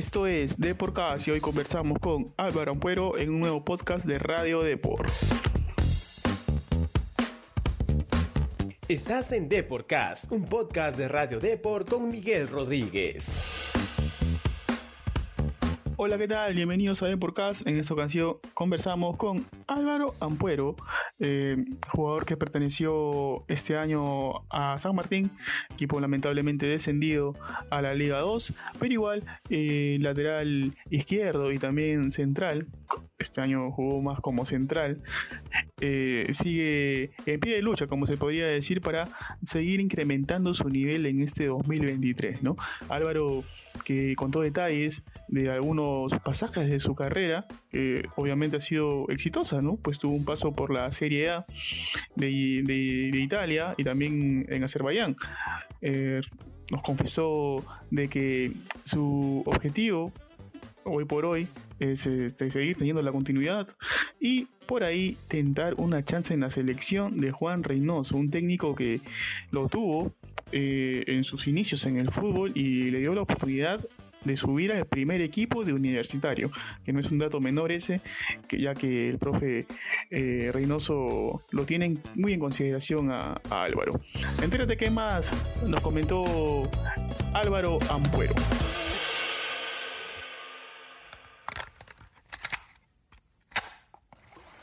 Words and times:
Esto 0.00 0.26
es 0.26 0.58
Deporcast 0.58 1.28
y 1.28 1.30
hoy 1.30 1.40
conversamos 1.42 1.98
con 1.98 2.32
Álvaro 2.38 2.72
Ampuero 2.72 3.18
en 3.18 3.28
un 3.28 3.40
nuevo 3.40 3.62
podcast 3.66 4.06
de 4.06 4.18
Radio 4.18 4.62
Depor. 4.62 5.06
Estás 8.88 9.32
en 9.32 9.50
Deporcast, 9.50 10.32
un 10.32 10.46
podcast 10.46 10.96
de 10.96 11.06
Radio 11.06 11.38
Depor 11.38 11.84
con 11.84 12.10
Miguel 12.10 12.48
Rodríguez. 12.48 13.44
Hola, 16.02 16.16
¿qué 16.16 16.28
tal? 16.28 16.54
Bienvenidos 16.54 17.02
a 17.02 17.08
Deporcast. 17.08 17.66
En 17.66 17.76
esta 17.78 17.92
ocasión 17.92 18.36
conversamos 18.54 19.18
con 19.18 19.44
Álvaro 19.66 20.14
Ampuero, 20.18 20.74
eh, 21.18 21.58
jugador 21.90 22.24
que 22.24 22.38
perteneció 22.38 23.44
este 23.48 23.76
año 23.76 24.46
a 24.48 24.78
San 24.78 24.96
Martín, 24.96 25.30
equipo 25.70 26.00
lamentablemente 26.00 26.64
descendido 26.64 27.34
a 27.68 27.82
la 27.82 27.92
Liga 27.92 28.20
2, 28.20 28.54
pero 28.78 28.94
igual 28.94 29.26
eh, 29.50 29.98
lateral 30.00 30.74
izquierdo 30.88 31.52
y 31.52 31.58
también 31.58 32.12
central. 32.12 32.66
Este 33.20 33.42
año 33.42 33.70
jugó 33.70 34.00
más 34.00 34.18
como 34.20 34.46
central. 34.46 35.02
Eh, 35.82 36.26
sigue 36.32 37.10
en 37.26 37.38
pie 37.38 37.54
de 37.54 37.62
lucha, 37.62 37.86
como 37.86 38.06
se 38.06 38.16
podría 38.16 38.46
decir, 38.46 38.80
para 38.80 39.08
seguir 39.44 39.78
incrementando 39.80 40.54
su 40.54 40.68
nivel 40.70 41.04
en 41.04 41.20
este 41.20 41.46
2023, 41.46 42.42
¿no? 42.42 42.56
Álvaro, 42.88 43.44
que 43.84 44.14
contó 44.16 44.40
detalles 44.40 45.02
de 45.28 45.50
algunos 45.50 46.12
pasajes 46.24 46.70
de 46.70 46.80
su 46.80 46.94
carrera, 46.94 47.46
que 47.70 48.04
obviamente 48.16 48.56
ha 48.56 48.60
sido 48.60 49.06
exitosa, 49.10 49.60
¿no? 49.60 49.76
Pues 49.76 49.98
tuvo 49.98 50.14
un 50.14 50.24
paso 50.24 50.52
por 50.52 50.72
la 50.72 50.90
Serie 50.90 51.28
A 51.28 51.46
de, 52.16 52.30
Italia 53.14 53.74
y 53.76 53.84
también 53.84 54.46
en 54.48 54.64
Azerbaiyán. 54.64 55.14
Eh, 55.82 56.22
nos 56.70 56.82
confesó 56.82 57.64
de 57.90 58.08
que 58.08 58.52
su 58.84 59.42
objetivo 59.44 60.10
hoy 60.84 61.04
por 61.04 61.26
hoy 61.26 61.48
es 61.80 62.06
este, 62.06 62.50
seguir 62.50 62.76
teniendo 62.76 63.02
la 63.02 63.10
continuidad 63.10 63.66
y 64.20 64.46
por 64.66 64.84
ahí 64.84 65.16
tentar 65.26 65.74
una 65.78 66.04
chance 66.04 66.32
en 66.32 66.40
la 66.40 66.50
selección 66.50 67.20
de 67.20 67.32
Juan 67.32 67.64
Reynoso, 67.64 68.16
un 68.16 68.30
técnico 68.30 68.74
que 68.76 69.00
lo 69.50 69.68
tuvo 69.68 70.12
eh, 70.52 71.02
en 71.08 71.24
sus 71.24 71.48
inicios 71.48 71.86
en 71.86 71.96
el 71.96 72.10
fútbol 72.10 72.52
y 72.54 72.90
le 72.90 73.00
dio 73.00 73.14
la 73.14 73.22
oportunidad 73.22 73.80
de 74.24 74.36
subir 74.36 74.70
al 74.72 74.86
primer 74.86 75.22
equipo 75.22 75.64
de 75.64 75.72
universitario, 75.72 76.50
que 76.84 76.92
no 76.92 77.00
es 77.00 77.10
un 77.10 77.18
dato 77.18 77.40
menor 77.40 77.72
ese, 77.72 78.00
que 78.48 78.60
ya 78.60 78.74
que 78.74 79.08
el 79.08 79.18
profe 79.18 79.66
eh, 80.10 80.50
Reynoso 80.52 81.42
lo 81.50 81.64
tiene 81.64 81.96
muy 82.14 82.34
en 82.34 82.40
consideración 82.40 83.10
a, 83.10 83.40
a 83.48 83.62
Álvaro. 83.64 84.00
Entérate 84.42 84.76
qué 84.76 84.90
más 84.90 85.32
nos 85.66 85.82
comentó 85.82 86.70
Álvaro 87.32 87.78
Ampuero. 87.88 88.34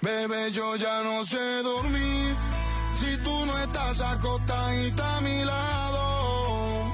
Bebé, 0.08 0.54
yo 0.54 0.78
ya 0.78 1.04
no 1.04 1.26
sé 1.26 1.62
dormir 1.62 2.34
si 2.98 3.18
tú 3.18 3.46
no 3.46 3.60
estás 3.60 4.00
acostadita 4.00 5.18
a 5.18 5.20
mi 5.20 5.44
lado. 5.44 6.94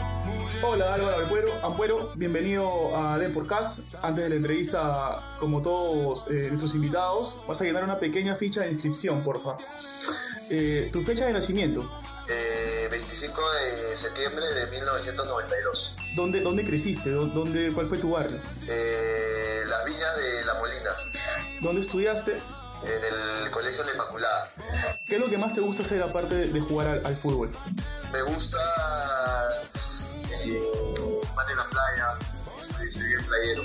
Hola 0.63 0.95
Álvaro 0.95 1.17
Ampuero, 1.17 1.51
Ampuero 1.63 2.11
bienvenido 2.15 2.65
a 2.97 3.19
Deporcast. 3.19 3.93
Antes 4.01 4.23
de 4.23 4.29
la 4.29 4.35
entrevista, 4.35 5.35
como 5.39 5.61
todos 5.61 6.25
eh, 6.31 6.47
nuestros 6.47 6.73
invitados, 6.73 7.37
vas 7.47 7.61
a 7.61 7.65
llenar 7.65 7.83
una 7.83 7.99
pequeña 7.99 8.33
ficha 8.35 8.61
de 8.61 8.71
inscripción, 8.71 9.21
porfa. 9.21 9.57
Eh, 10.49 10.89
tu 10.91 11.03
fecha 11.03 11.27
de 11.27 11.33
nacimiento. 11.33 11.87
Eh, 12.27 12.87
25 12.89 13.41
de 13.51 13.95
septiembre 13.95 14.43
de 14.43 14.71
1992. 14.71 15.95
¿Dónde, 16.15 16.41
dónde 16.41 16.65
creciste? 16.65 17.11
¿Dónde, 17.11 17.71
¿Cuál 17.73 17.87
fue 17.87 17.99
tu 17.99 18.09
barrio? 18.09 18.39
Eh, 18.67 19.61
las 19.67 19.85
Villas 19.85 20.17
de 20.17 20.45
La 20.45 20.53
Molina. 20.55 20.89
¿Dónde 21.61 21.81
estudiaste? 21.81 22.41
En 22.85 23.45
el 23.45 23.51
Colegio 23.51 23.83
La 23.83 23.91
Inmaculada. 23.93 24.49
¿Qué 25.05 25.15
es 25.15 25.21
lo 25.21 25.29
que 25.29 25.37
más 25.37 25.53
te 25.53 25.61
gusta 25.61 25.83
hacer 25.83 26.01
aparte 26.01 26.35
de, 26.47 26.59
jugar 26.61 26.87
al, 26.87 27.05
al, 27.05 27.15
fútbol? 27.15 27.51
Me 28.11 28.21
gusta 28.23 28.57
eh, 30.43 31.21
más 31.35 31.49
en 31.49 31.57
la 31.57 31.65
playa, 31.69 32.17
soy, 32.59 32.91
soy 32.91 33.03
bien 33.03 33.25
playero. 33.25 33.63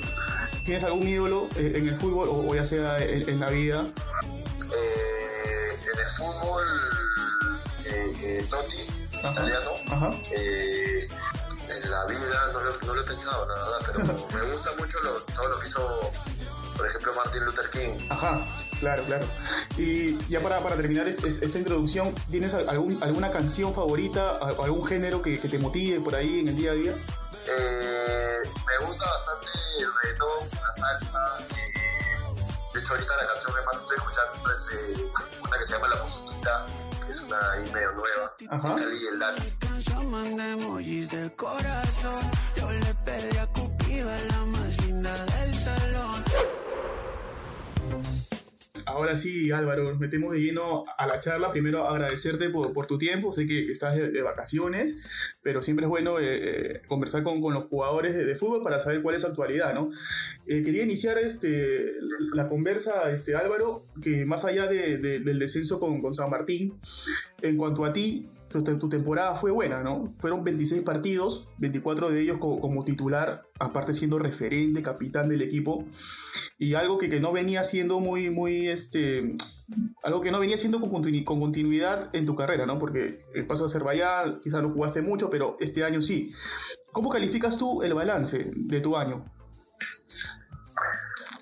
¿Tienes 0.65 0.85
algún 0.85 1.07
ídolo 1.07 1.49
eh, 1.57 1.73
en 1.77 1.89
el 1.89 1.97
fútbol 1.97 2.29
o, 2.31 2.55
ya 2.55 2.65
sea 2.65 2.99
en, 2.99 3.29
en 3.29 3.41
la 3.41 3.51
vida? 3.51 3.81
Eh, 3.81 5.79
en 5.81 5.99
el 5.99 6.11
fútbol, 6.11 6.65
eh, 7.87 8.47
Totti, 8.51 8.87
Ajá. 9.19 9.33
italiano. 9.33 9.71
Ajá. 9.91 10.11
Eh, 10.33 11.09
en 11.69 11.91
la 11.91 12.07
vida 12.07 12.53
no 12.53 12.61
lo, 12.61 12.79
no 12.87 12.95
lo 12.95 13.01
he 13.01 13.05
pensado, 13.05 13.47
la 13.47 13.55
verdad, 13.55 13.79
pero 13.87 14.29
me 14.35 14.51
gusta 14.53 14.71
mucho 14.79 15.01
lo, 15.03 15.13
todo 15.35 15.49
lo 15.49 15.61
que 15.61 15.67
hizo, 15.69 16.13
por 16.77 16.87
ejemplo, 16.87 17.15
Martin 17.15 17.45
Luther 17.47 17.71
King. 17.71 18.07
Ajá. 18.11 18.47
Claro, 18.81 19.03
claro. 19.05 19.27
Y 19.77 20.17
ya 20.29 20.41
para, 20.41 20.63
para 20.63 20.77
terminar 20.77 21.09
es, 21.09 21.19
es, 21.25 21.43
esta 21.43 21.59
introducción, 21.59 22.15
¿tienes 22.31 22.55
algún, 22.55 23.03
alguna 23.03 23.31
canción 23.31 23.75
favorita, 23.75 24.39
algún 24.39 24.87
género 24.87 25.21
que, 25.21 25.41
que, 25.41 25.49
te 25.49 25.59
motive 25.59 26.01
por 26.01 26.15
ahí 26.15 26.41
en 26.41 26.49
el 26.49 26.57
día 26.57 26.71
a 26.71 26.75
día? 26.75 26.93
Eh, 26.93 28.39
me 28.67 28.87
gusta 28.87 29.05
bastante 29.05 29.53
el 29.81 29.89
reggaetón, 30.03 30.61
la 30.61 30.71
salsa. 30.71 31.47
Eh, 31.51 32.35
de 32.75 32.81
hecho, 32.81 32.93
ahorita 32.93 33.17
la 33.17 33.27
canción 33.33 33.55
que 33.55 33.63
más 33.67 33.77
estoy 33.83 33.97
escuchando 33.97 34.55
es 34.55 34.69
eh, 34.73 35.13
una 35.43 35.59
que 35.59 35.65
se 35.65 35.73
llama 35.73 35.89
La 35.89 36.03
Musiquita, 36.05 36.67
que 37.05 37.11
es 37.11 37.21
una 37.23 37.53
ahí 37.53 37.71
medio 37.73 37.93
nueva. 37.93 38.33
Ajá. 38.51 38.75
Cali 38.77 38.97
y 38.97 39.07
el 39.07 39.19
Dani. 39.19 39.59
De 41.09 41.35
corazón. 41.37 42.31
Yo 42.57 42.71
le 42.71 42.95
pedí 42.95 43.37
a 43.39 43.47
Cupido 43.47 44.11
la 44.29 44.39
más 44.45 44.85
linda 44.85 45.17
Ahora 48.99 49.17
sí, 49.17 49.53
Álvaro, 49.53 49.85
nos 49.85 50.01
metemos 50.01 50.33
de 50.33 50.41
lleno 50.41 50.85
a 50.97 51.07
la 51.07 51.21
charla. 51.21 51.53
Primero 51.53 51.87
agradecerte 51.87 52.51
por, 52.51 52.87
tu 52.89 52.99
tiempo. 52.99 53.33
Sé 53.33 53.47
que 53.47 53.71
estás 53.71 53.95
de, 53.95 54.23
vacaciones, 54.23 54.97
pero 55.41 55.63
siempre 55.63 55.87
es 55.87 55.89
bueno 55.89 56.17
eh, 56.21 56.83
conversar 56.89 57.23
con, 57.23 57.41
los 57.41 57.67
jugadores 57.67 58.17
de, 58.17 58.35
fútbol 58.35 58.65
para 58.65 58.81
saber 58.81 59.01
cuál 59.01 59.15
es 59.15 59.23
su 59.23 59.29
actualidad, 59.29 59.73
¿no? 59.73 59.93
Eh, 60.49 60.65
quería 60.65 60.83
iniciar 60.83 61.17
este, 61.19 61.93
la 62.35 62.49
conversa, 62.49 63.09
este, 63.13 63.37
Álvaro, 63.37 63.87
que 64.03 64.27
más 64.27 64.45
allá 64.45 64.67
de, 64.67 64.99
del 64.99 65.39
descenso 65.39 65.79
con 65.79 66.13
San 66.13 66.29
Martín, 66.29 66.75
en 67.41 67.57
cuanto 67.57 67.85
a 67.85 67.93
ti, 67.93 68.29
tu, 68.49 68.63
tu, 68.63 68.89
temporada 68.89 69.37
fue 69.37 69.51
buena, 69.51 69.83
¿no? 69.83 70.15
Fueron 70.19 70.45
26 70.45 70.83
partidos, 70.83 71.49
24 71.59 72.11
de 72.11 72.21
ellos 72.21 72.39
como, 72.39 72.61
como, 72.61 72.85
titular, 72.85 73.43
aparte 73.59 73.95
siendo 73.95 74.19
referente, 74.19 74.83
capitán 74.83 75.29
del 75.29 75.43
equipo, 75.43 75.85
y 76.59 76.75
algo 76.75 76.99
que, 76.99 77.09
que 77.09 77.21
no 77.21 77.33
venía 77.33 77.65
siendo 77.65 78.01
muy, 78.01 78.31
muy, 78.31 78.69
este, 78.69 79.35
algo 80.03 80.21
que 80.21 80.31
no 80.31 80.41
venía 80.41 80.59
siendo 80.59 80.81
con, 80.81 80.91
con 80.91 81.41
continuidad 81.41 82.15
en 82.15 82.27
tu 82.27 82.35
carrera, 82.35 82.67
¿no? 82.67 82.79
Porque 82.79 83.19
el 83.35 83.47
paso 83.47 83.65
a 83.65 83.67
Azerbaiyán 83.67 84.41
quizás 84.41 84.63
no 84.63 84.71
jugaste 84.71 85.03
mucho, 85.03 85.31
pero 85.31 85.57
este 85.61 85.85
año 85.85 86.03
sí. 86.03 86.33
¿Cómo 86.93 87.11
calificas 87.11 87.59
tú 87.59 87.83
el 87.83 87.95
balance 87.95 88.51
de 88.55 88.81
tu 88.81 88.97
año? 88.97 89.31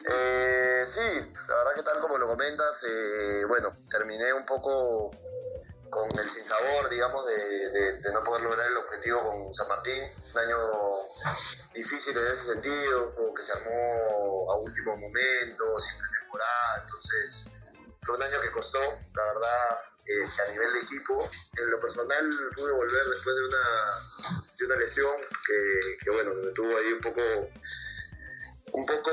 Eh, 0.08 0.84
sí, 0.86 1.30
la 1.48 1.56
verdad 1.56 1.74
que 1.76 1.82
tal 1.82 2.00
como 2.00 2.18
lo 2.18 2.26
comentas, 2.26 2.84
eh, 2.84 3.44
bueno, 3.48 3.68
terminé 3.88 4.32
un 4.32 4.44
poco 4.44 5.10
con 5.90 6.06
el 6.18 6.28
sinsabor, 6.28 6.88
digamos, 6.90 7.26
de, 7.26 8.00
de, 8.00 8.12
no 8.12 8.24
poder 8.24 8.42
lograr 8.42 8.66
el 8.70 8.76
objetivo 8.78 9.22
con 9.22 9.54
San 9.54 9.68
Martín. 9.68 10.02
Un 10.32 10.38
año 10.38 10.58
difícil 11.74 12.16
en 12.16 12.26
ese 12.26 12.52
sentido, 12.54 13.14
como 13.14 13.34
que 13.34 13.42
se 13.42 13.52
armó 13.52 14.52
a 14.52 14.56
último 14.58 14.96
momento, 14.96 15.78
sin 15.78 15.98
temporada, 16.20 16.82
entonces 16.82 17.50
fue 18.02 18.16
un 18.16 18.22
año 18.22 18.40
que 18.40 18.52
costó, 18.52 18.78
la 18.80 19.24
verdad, 19.34 19.80
eh, 20.06 20.28
a 20.46 20.52
nivel 20.52 20.72
de 20.72 20.80
equipo. 20.80 21.28
En 21.56 21.70
lo 21.70 21.80
personal 21.80 22.30
pude 22.54 22.72
volver 22.72 23.04
después 23.06 23.36
de 23.36 23.44
una, 23.44 24.38
de 24.58 24.64
una 24.64 24.76
lesión 24.76 25.14
que, 25.46 25.96
que, 26.04 26.10
bueno, 26.10 26.34
me 26.34 26.52
tuvo 26.52 26.76
ahí 26.76 26.92
un 26.92 27.00
poco 27.00 27.22
un 28.72 28.84
poco, 28.84 29.10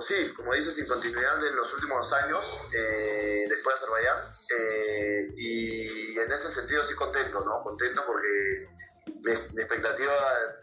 sí, 0.00 0.32
como 0.34 0.54
dices, 0.54 0.74
sin 0.74 0.86
continuidad 0.86 1.46
en 1.46 1.56
los 1.56 1.72
últimos 1.74 2.12
años, 2.12 2.68
eh, 2.74 3.46
después 3.48 3.74
de 3.74 3.80
Azerbaiyán. 3.80 4.16
Eh, 4.58 5.32
y 5.36 6.18
en 6.18 6.32
ese 6.32 6.50
sentido 6.50 6.82
sí 6.82 6.94
contento, 6.94 7.44
¿no? 7.44 7.62
Contento 7.62 8.02
porque 8.06 8.68
mi, 9.06 9.32
expectativa 9.32 10.12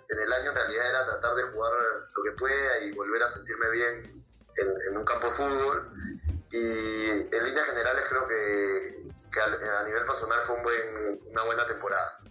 en 0.09 0.19
el 0.19 0.33
año 0.33 0.49
en 0.51 0.55
realidad 0.55 0.89
era 0.89 1.05
tratar 1.05 1.35
de 1.35 1.43
jugar 1.43 1.71
lo 2.15 2.23
que 2.23 2.37
pueda 2.37 2.79
y 2.79 2.91
volver 2.91 3.23
a 3.23 3.29
sentirme 3.29 3.69
bien 3.71 4.25
en, 4.55 4.97
un 4.97 5.05
campo 5.05 5.27
de 5.27 5.33
fútbol. 5.33 5.89
Y 6.51 7.35
en 7.35 7.43
líneas 7.43 7.65
generales 7.65 8.03
creo 8.09 8.27
que, 8.27 9.03
que 9.31 9.39
a, 9.39 9.79
a, 9.79 9.83
nivel 9.85 10.05
personal 10.05 10.39
fue 10.41 10.55
un 10.55 10.63
buen, 10.63 11.21
una 11.31 11.43
buena 11.43 11.65
temporada. 11.65 12.22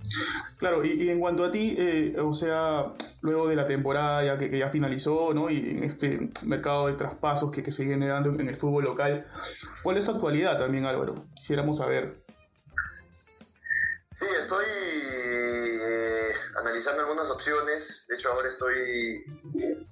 Claro, 0.58 0.84
y, 0.84 1.08
en 1.10 1.20
cuanto 1.20 1.44
a 1.44 1.50
ti, 1.50 1.74
eh, 1.78 2.16
o 2.20 2.32
sea, 2.32 2.94
luego 3.20 3.48
de 3.48 3.56
la 3.56 3.66
temporada 3.66 4.24
ya 4.24 4.38
que, 4.38 4.56
ya 4.56 4.68
finalizó, 4.68 5.34
¿no? 5.34 5.50
Y 5.50 5.58
en 5.58 5.84
este 5.84 6.30
mercado 6.44 6.86
de 6.86 6.94
traspasos 6.94 7.50
que, 7.50 7.62
que 7.62 7.70
se 7.70 7.84
viene 7.84 8.08
dando 8.08 8.30
en 8.30 8.48
el 8.48 8.56
fútbol 8.56 8.84
local, 8.84 9.26
¿cuál 9.82 9.96
es 9.96 10.04
tu 10.04 10.12
actualidad 10.12 10.58
también, 10.58 10.86
Álvaro? 10.86 11.26
Quisiéramos 11.34 11.78
saber. 11.78 12.22
Sí, 14.12 14.26
estoy 14.38 14.64
eh, 14.64 16.32
analizando 16.60 17.02
algunas 17.02 17.30
opciones. 17.30 18.04
De 18.08 18.14
hecho, 18.14 18.30
ahora 18.32 18.48
estoy 18.48 19.24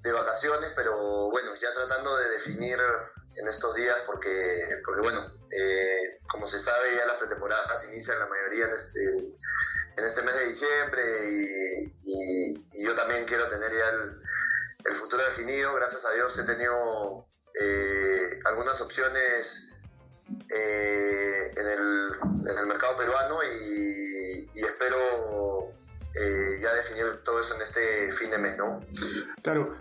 de 0.02 0.12
vacaciones, 0.12 0.72
pero 0.76 1.30
bueno, 1.30 1.50
ya 1.60 1.68
tratando 1.74 2.16
de 2.16 2.30
definir 2.30 2.78
en 3.38 3.48
estos 3.48 3.74
días, 3.74 3.96
porque, 4.06 4.80
porque 4.84 5.00
bueno, 5.00 5.20
eh, 5.50 6.20
como 6.28 6.46
se 6.46 6.58
sabe, 6.58 6.96
ya 6.96 7.06
las 7.06 7.16
pretemporadas 7.16 7.88
inician 7.88 8.18
la 8.18 8.26
mayoría 8.26 8.66
en 8.66 8.72
este, 8.72 9.32
en 9.96 10.04
este 10.04 10.22
mes 10.22 10.34
de 10.34 10.46
diciembre 10.46 11.02
y, 12.02 12.84
yo 12.84 12.94
también 12.94 13.24
quiero 13.26 13.46
tener 13.48 13.70
ya 13.70 13.88
el, 13.90 14.22
el, 14.86 14.94
futuro 14.94 15.22
definido. 15.22 15.74
Gracias 15.74 16.04
a 16.06 16.12
Dios 16.12 16.38
he 16.38 16.44
tenido 16.44 17.26
eh, 17.60 18.40
algunas 18.46 18.80
opciones 18.80 19.68
eh, 20.48 21.52
en, 21.56 21.66
el, 21.66 22.12
en, 22.48 22.58
el, 22.58 22.66
mercado 22.66 22.96
peruano 22.96 23.36
y, 23.44 24.50
y 24.54 24.64
espero 24.64 24.96
eh, 26.14 26.58
ya 26.60 26.72
definir 26.74 27.04
todo 27.22 27.40
eso 27.40 27.54
en 27.54 27.62
este 27.62 28.12
fin 28.12 28.30
de 28.30 28.38
mes, 28.38 28.56
¿no? 28.56 28.84
Claro. 29.42 29.76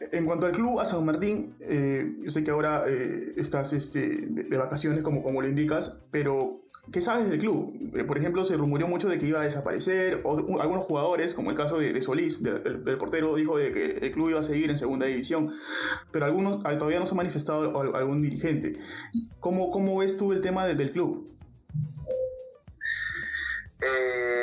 Eh, 0.00 0.08
en 0.12 0.26
cuanto 0.26 0.46
al 0.46 0.52
club, 0.52 0.80
a 0.80 0.86
San 0.86 1.04
Martín, 1.04 1.56
eh, 1.60 2.16
yo 2.22 2.30
sé 2.30 2.44
que 2.44 2.50
ahora 2.50 2.84
eh, 2.88 3.34
estás 3.36 3.72
este, 3.72 4.26
de, 4.28 4.56
vacaciones, 4.56 5.02
como, 5.02 5.22
como 5.22 5.42
lo 5.42 5.48
indicas, 5.48 6.00
pero 6.10 6.62
¿qué 6.92 7.00
sabes 7.00 7.30
del 7.30 7.38
club? 7.38 7.74
Eh, 7.94 8.04
por 8.04 8.18
ejemplo, 8.18 8.44
se 8.44 8.56
rumoreó 8.56 8.86
mucho 8.88 9.08
de 9.08 9.18
que 9.18 9.26
iba 9.26 9.40
a 9.40 9.44
desaparecer, 9.44 10.22
algunos 10.24 10.84
jugadores, 10.84 11.34
como 11.34 11.50
el 11.50 11.56
caso 11.56 11.78
de, 11.78 12.00
Solís, 12.00 12.42
del, 12.42 12.98
portero, 12.98 13.34
dijo 13.34 13.58
de 13.58 13.72
que 13.72 13.98
el 14.00 14.12
club 14.12 14.30
iba 14.30 14.40
a 14.40 14.42
seguir 14.42 14.70
en 14.70 14.76
segunda 14.76 15.06
división, 15.06 15.52
pero 16.10 16.24
algunos 16.24 16.62
todavía 16.62 17.00
no 17.00 17.06
se 17.06 17.14
ha 17.14 17.16
manifestado 17.16 17.80
algún 17.94 18.22
dirigente. 18.22 18.78
¿Cómo, 19.40 19.70
cómo 19.70 19.98
ves 19.98 20.16
tú 20.16 20.32
el 20.32 20.40
tema 20.40 20.66
del 20.66 20.92
club? 20.92 21.28
al 23.80 24.37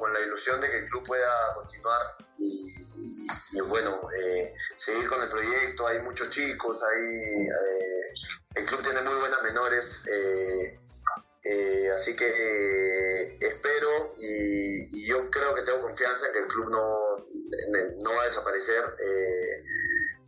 con 0.00 0.12
la 0.12 0.20
ilusión 0.20 0.60
de 0.60 0.68
que 0.68 0.78
el 0.78 0.88
club 0.90 1.04
pueda 1.06 1.54
continuar 1.54 2.00
y, 2.38 3.60
bueno, 3.68 4.08
eh, 4.16 4.54
seguir 4.76 5.08
con 5.08 5.22
el 5.22 5.28
proyecto. 5.28 5.86
Hay 5.86 6.02
muchos 6.02 6.30
chicos, 6.30 6.82
hay, 6.82 7.46
eh, 7.46 8.12
el 8.56 8.66
club 8.66 8.82
tiene 8.82 9.02
muy 9.02 9.14
buenas 9.14 9.42
menores, 9.42 10.02
eh, 10.06 10.80
así 11.92 12.16
que 12.16 13.38
espero 13.40 14.14
y, 14.18 15.06
yo 15.06 15.30
creo 15.30 15.54
que 15.54 15.62
tengo 15.62 15.82
confianza 15.82 16.26
en 16.26 16.32
que 16.32 16.38
el 16.40 16.48
club 16.48 16.70
no, 16.70 17.18
no 18.02 18.10
va 18.16 18.22
a 18.22 18.24
desaparecer. 18.24 18.82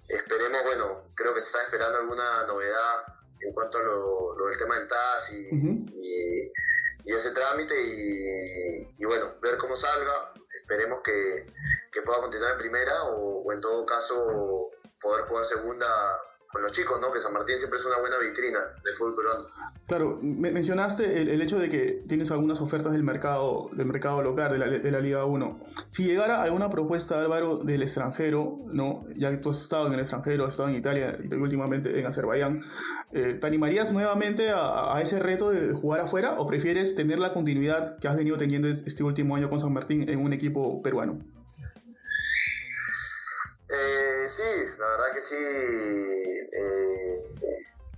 esperemos, 0.08 0.62
bueno, 0.64 1.12
creo 1.14 1.34
que 1.34 1.40
se 1.40 1.46
está 1.46 1.62
esperando 1.62 1.98
alguna 1.98 2.46
novedad 2.46 3.16
en 3.40 3.52
cuanto 3.52 3.78
a 3.78 3.82
lo, 3.82 4.48
del 4.48 4.58
tema 4.58 4.78
del 4.78 4.88
TAS 4.88 5.32
y, 5.32 6.45
ese 7.12 7.30
trámite 7.32 7.74
y, 8.98 9.04
bueno, 9.04 9.38
ver 9.40 9.56
cómo 9.58 9.76
salga. 9.76 10.32
Esperemos 10.50 11.00
que, 11.04 11.52
que 11.92 12.02
pueda 12.02 12.20
continuar 12.20 12.52
en 12.52 12.58
primera 12.58 13.04
o, 13.04 13.52
en 13.52 13.60
todo 13.60 13.86
caso 13.86 14.70
poder 15.00 15.24
jugar 15.26 15.44
segunda 15.44 15.86
con 16.56 16.62
los 16.62 16.72
chicos, 16.72 16.98
¿no? 17.02 17.12
Que 17.12 17.20
San 17.20 17.34
Martín 17.34 17.58
siempre 17.58 17.78
es 17.78 17.84
una 17.84 17.98
buena 17.98 18.16
vitrina 18.18 18.58
del 18.82 18.94
fútbol 18.94 19.14
peruano. 19.14 19.44
Claro, 19.86 20.18
mencionaste 20.22 21.20
el, 21.20 21.42
hecho 21.42 21.58
de 21.58 21.68
que 21.68 22.02
tienes 22.08 22.30
algunas 22.30 22.62
ofertas 22.62 22.92
del 22.92 23.02
mercado, 23.02 23.68
del 23.72 23.84
mercado 23.84 24.22
local, 24.22 24.52
de 24.52 24.58
la, 24.58 24.66
de 24.66 24.90
la 24.90 25.00
Liga 25.00 25.26
1. 25.26 25.60
Si 25.90 26.04
llegara 26.04 26.42
alguna 26.42 26.70
propuesta, 26.70 27.20
Álvaro, 27.20 27.58
del 27.58 27.82
extranjero, 27.82 28.58
¿no? 28.72 29.04
Ya 29.18 29.38
tú 29.38 29.50
has 29.50 29.60
estado 29.60 29.88
en 29.88 29.92
el 29.92 30.00
extranjero, 30.00 30.46
has 30.46 30.54
estado 30.54 30.70
en 30.70 30.76
Italia 30.76 31.18
y 31.22 31.34
últimamente 31.34 32.00
en 32.00 32.06
Azerbaiyán, 32.06 32.62
eh, 33.12 33.34
¿te 33.34 33.46
animarías 33.46 33.92
nuevamente 33.92 34.48
a, 34.50 34.98
ese 35.02 35.18
reto 35.18 35.50
de 35.50 35.74
jugar 35.74 36.00
afuera 36.00 36.38
o 36.38 36.46
prefieres 36.46 36.94
tener 36.94 37.18
la 37.18 37.34
continuidad 37.34 37.98
que 37.98 38.08
has 38.08 38.16
venido 38.16 38.38
teniendo 38.38 38.68
este 38.68 39.04
último 39.04 39.36
año 39.36 39.50
con 39.50 39.58
San 39.58 39.74
Martín 39.74 40.08
en 40.08 40.24
un 40.24 40.32
equipo 40.32 40.80
peruano? 40.82 41.20
Sí, 44.36 44.74
la 44.78 44.88
verdad 44.88 45.14
que 45.14 45.22
sí. 45.22 45.34
Eh, 46.52 47.34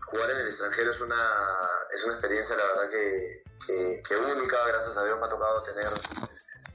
jugar 0.06 0.30
en 0.30 0.36
el 0.38 0.48
extranjero 0.48 0.90
es 0.90 1.00
una, 1.00 1.22
es 1.92 2.04
una 2.04 2.14
experiencia, 2.14 2.56
la 2.56 2.66
verdad 2.66 2.90
que, 2.90 3.42
única. 4.16 4.56
Gracias 4.68 4.96
a 4.96 5.04
Dios 5.04 5.18
me 5.18 5.26
ha 5.26 5.28
tocado 5.28 5.62
tener 5.62 5.88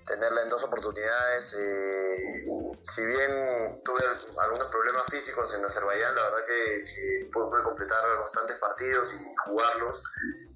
tenerla 0.06 0.44
en 0.44 0.50
dos 0.50 0.64
oportunidades. 0.64 1.56
Eh, 1.58 2.46
si 2.82 3.06
bien 3.06 3.82
tuve 3.86 4.02
algunos 4.38 4.68
problemas 4.68 5.06
físicos 5.10 5.54
en 5.54 5.64
Azerbaiyán, 5.64 6.16
la 6.16 6.24
verdad 6.24 6.46
que, 6.46 6.84
que 6.84 7.30
pude, 7.32 7.64
completar 7.64 8.18
bastantes 8.18 8.58
partidos 8.58 9.14
y 9.14 9.36
jugarlos. 9.46 10.04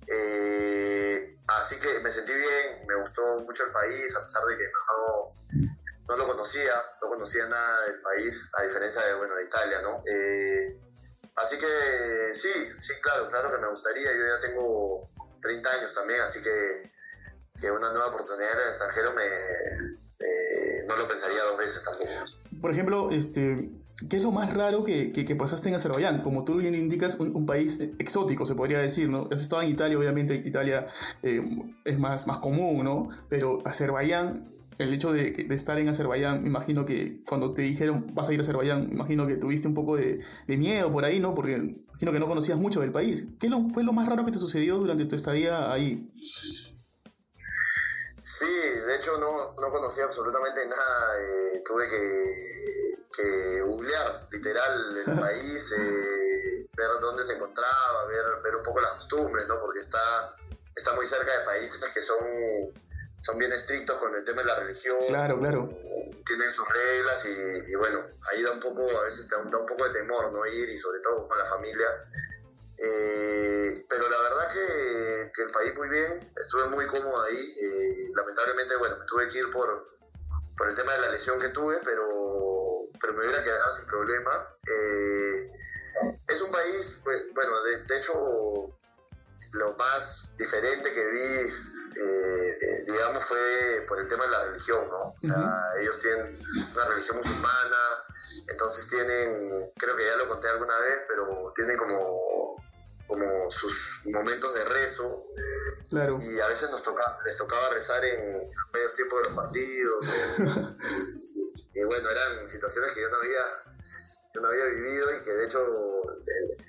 Eh, 0.08 1.38
así 1.48 1.80
que 1.80 2.00
me 2.00 2.12
sentí 2.12 2.34
bien, 2.34 2.88
me 2.88 2.96
gustó 2.96 3.40
mucho 3.42 3.64
el 3.64 3.72
país, 3.72 4.16
a 4.16 4.24
pesar 4.24 4.46
de 4.46 4.58
que 4.58 4.64
no, 4.64 5.37
no 6.08 6.18
lo 6.18 6.28
conocía, 6.28 6.74
no 7.02 7.10
conocía 7.10 7.48
nada 7.48 7.86
del 7.86 8.02
país, 8.02 8.50
a 8.58 8.64
diferencia 8.64 9.06
de, 9.06 9.16
bueno, 9.16 9.36
de 9.36 9.44
Italia, 9.44 9.82
¿no? 9.82 10.04
Eh, 10.08 10.80
así 11.36 11.58
que 11.58 12.36
sí, 12.36 12.50
sí, 12.80 12.94
claro, 13.02 13.30
claro 13.30 13.52
que 13.52 13.58
me 13.58 13.68
gustaría, 13.68 14.14
yo 14.14 14.28
ya 14.28 14.40
tengo 14.48 15.10
30 15.42 15.70
años 15.70 15.94
también, 15.94 16.22
así 16.22 16.42
que, 16.42 16.92
que 17.60 17.72
una 17.72 17.92
nueva 17.92 18.08
oportunidad 18.08 18.54
en 18.54 18.62
el 18.62 18.68
extranjero 18.70 19.14
me, 19.14 19.24
no 20.88 20.98
lo 20.98 21.08
pensaría 21.08 21.44
dos 21.44 21.58
veces 21.58 21.84
tampoco. 21.84 22.12
Por 22.62 22.72
ejemplo, 22.72 23.10
este, 23.12 23.70
¿qué 24.10 24.18
es 24.18 24.24
lo 24.24 24.32
más 24.32 24.54
raro 24.54 24.84
que, 24.84 25.12
que, 25.12 25.36
pasaste 25.36 25.70
en 25.70 25.76
Azerbaiyán? 25.76 26.24
Como 26.24 26.44
tú 26.44 26.56
bien 26.56 26.76
indicas, 26.76 27.20
un, 27.20 27.46
país 27.46 27.80
exótico, 28.00 28.46
se 28.46 28.56
podría 28.56 28.80
decir, 28.80 29.10
¿no? 29.10 29.30
Has 29.32 29.52
en 29.52 29.70
Italia, 29.70 29.98
obviamente 29.98 30.36
Italia 30.36 30.88
eh, 31.24 31.42
es 31.86 32.00
más, 32.00 32.28
más 32.28 32.40
común, 32.40 32.84
¿no? 32.84 33.10
Pero 33.30 33.60
Azerbaiyán 33.66 34.54
el 34.78 34.94
hecho 34.94 35.12
de, 35.12 35.48
estar 35.50 35.78
en 35.80 35.90
Azerbaiyán, 35.90 36.46
imagino 36.46 36.86
que 36.86 37.24
cuando 37.28 37.54
te 37.54 37.64
dijeron 37.64 38.14
vas 38.14 38.30
a 38.30 38.34
ir 38.34 38.40
a 38.40 38.44
Azerbaiyán, 38.44 38.90
imagino 38.92 39.26
que 39.26 39.36
tuviste 39.36 39.68
un 39.68 39.74
poco 39.74 39.98
de, 39.98 40.24
miedo 40.48 40.92
por 40.92 41.06
ahí, 41.06 41.20
¿no? 41.20 41.34
Porque 41.34 41.54
imagino 41.54 42.12
que 42.12 42.20
no 42.20 42.28
conocías 42.28 42.58
mucho 42.58 42.82
del 42.82 42.92
país. 42.92 43.28
¿Qué 43.40 43.50
fue 43.74 43.84
lo 43.84 43.94
más 43.94 44.08
raro 44.08 44.26
que 44.26 44.32
te 44.32 44.40
sucedió 44.40 44.78
durante 44.78 45.06
tu 45.06 45.16
estadía 45.16 45.72
ahí? 45.72 46.12
Sí, 48.22 48.46
de 48.46 48.96
hecho 48.98 49.18
no, 49.18 49.72
conocía 49.72 50.04
absolutamente 50.04 50.66
nada. 50.66 51.22
Eh, 51.22 51.64
tuve 51.66 51.88
que, 51.88 53.06
que 53.16 53.62
googlear 53.62 54.28
literal 54.32 54.98
el 55.08 55.16
país, 55.20 55.72
eh, 55.72 56.68
ver 56.76 56.90
dónde 57.02 57.24
se 57.24 57.34
encontraba, 57.34 58.06
ver, 58.08 58.26
ver 58.44 58.56
un 58.58 58.64
poco 58.64 58.80
las 58.80 58.92
costumbres, 58.92 59.48
¿no? 59.48 59.58
Porque 59.60 59.80
está, 59.80 60.36
está 60.76 60.94
muy 60.94 61.08
cerca 61.08 61.40
de 61.40 61.46
países 61.46 61.84
que 61.92 62.02
son 62.02 62.18
son 63.22 63.38
bien 63.38 63.52
estrictos 63.52 63.98
con 63.98 64.14
el 64.14 64.24
tema 64.26 64.42
de 64.42 64.48
la 64.48 64.60
religión. 64.60 64.98
Claro, 65.08 65.40
claro. 65.40 65.70
Tienen 66.26 66.52
sus 66.52 66.68
reglas 66.68 67.26
y, 67.26 67.76
bueno, 67.76 68.00
ahí 68.32 68.44
da 68.44 68.52
un 68.52 68.60
poco, 68.60 68.82
a 68.98 69.04
veces 69.04 69.28
da, 69.30 69.38
un 69.38 69.50
poco 69.50 69.88
de 69.88 69.92
temor 69.92 70.32
no 70.32 70.46
ir 70.46 70.70
y 70.70 70.78
sobre 70.78 71.00
todo 71.00 71.28
con 71.28 71.38
la 71.38 71.46
familia. 71.46 71.88
Eh, 72.78 73.86
pero 73.90 74.08
la 74.10 74.20
verdad 74.20 74.54
que, 74.54 75.32
que, 75.34 75.42
el 75.42 75.52
país 75.52 75.76
muy 75.76 75.90
bien, 75.90 76.34
estuve 76.40 76.68
muy 76.68 76.86
cómodo 76.88 77.22
ahí. 77.24 77.56
Eh, 77.60 78.12
lamentablemente, 78.16 78.76
bueno, 78.76 78.98
me 78.98 79.06
tuve 79.06 79.30
que 79.30 79.40
ir 79.40 79.52
por, 79.52 79.98
por 80.58 80.70
el 80.70 80.76
tema 80.76 80.94
de 80.94 81.02
la 81.02 81.12
lesión 81.12 81.40
que 81.40 81.50
tuve, 81.50 81.76
pero, 81.84 82.90
pero 83.00 83.14
me 83.14 83.20
hubiera 83.20 83.44
quedado 83.44 83.76
sin 83.76 83.86
problema. 83.88 84.32
Eh, 84.68 85.52
es 86.28 86.42
un 86.42 86.52
país, 86.52 87.02
pues, 87.04 87.24
bueno, 87.34 87.64
de, 87.64 87.84
de 87.86 87.98
hecho, 87.98 88.14
lo 89.54 89.76
más 89.78 90.36
diferente 90.38 90.92
que 90.92 91.10
vi 91.10 91.77
eh, 92.00 92.84
digamos, 92.86 93.24
fue 93.26 93.86
por 93.88 94.00
el 94.00 94.08
tema 94.08 94.26
de 94.26 94.32
la 94.32 94.46
religión, 94.46 94.88
¿no? 94.90 95.10
O 95.10 95.18
sea, 95.20 95.74
ellos 95.82 96.00
tienen 96.00 96.40
una 96.74 96.86
religión 96.86 97.18
musulmana, 97.18 97.78
entonces 98.50 98.88
tienen, 98.88 99.72
creo 99.78 99.96
que 99.96 100.06
ya 100.06 100.16
lo 100.18 100.30
conté 100.30 100.48
alguna 100.50 100.78
vez, 100.80 101.06
pero 101.08 101.52
tienen 101.56 101.78
como, 101.78 102.64
como 103.08 103.50
sus 103.50 104.02
momentos 104.06 104.54
de 104.54 104.66
rezo. 104.66 105.26
Claro. 105.90 106.18
Y 106.20 106.40
a 106.40 106.48
veces 106.48 106.70
nos 106.70 106.84
toca, 106.84 107.20
les 107.26 107.38
tocaba 107.38 107.70
rezar 107.70 108.04
en 108.04 108.50
medios 108.74 108.94
tiempos 108.94 109.22
de 109.22 109.30
los 109.30 109.36
partidos. 109.36 110.06
y, 111.74 111.84
bueno, 111.86 112.10
eran 112.10 112.48
situaciones 112.48 112.94
que 112.94 113.02
yo 113.02 113.10
no 113.10 113.18
había, 113.18 113.44
yo 114.36 114.42
no 114.42 114.48
había 114.48 114.66
vivido 114.66 115.08
y 115.16 115.24
que 115.24 115.32
de 115.32 115.46
hecho 115.46 115.66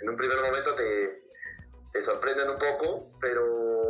en 0.00 0.08
un 0.08 0.16
primer 0.16 0.40
momento 0.40 0.74
te, 0.74 1.22
te 1.92 2.00
sorprenden 2.00 2.48
un 2.50 2.58
poco, 2.58 3.18
pero 3.20 3.87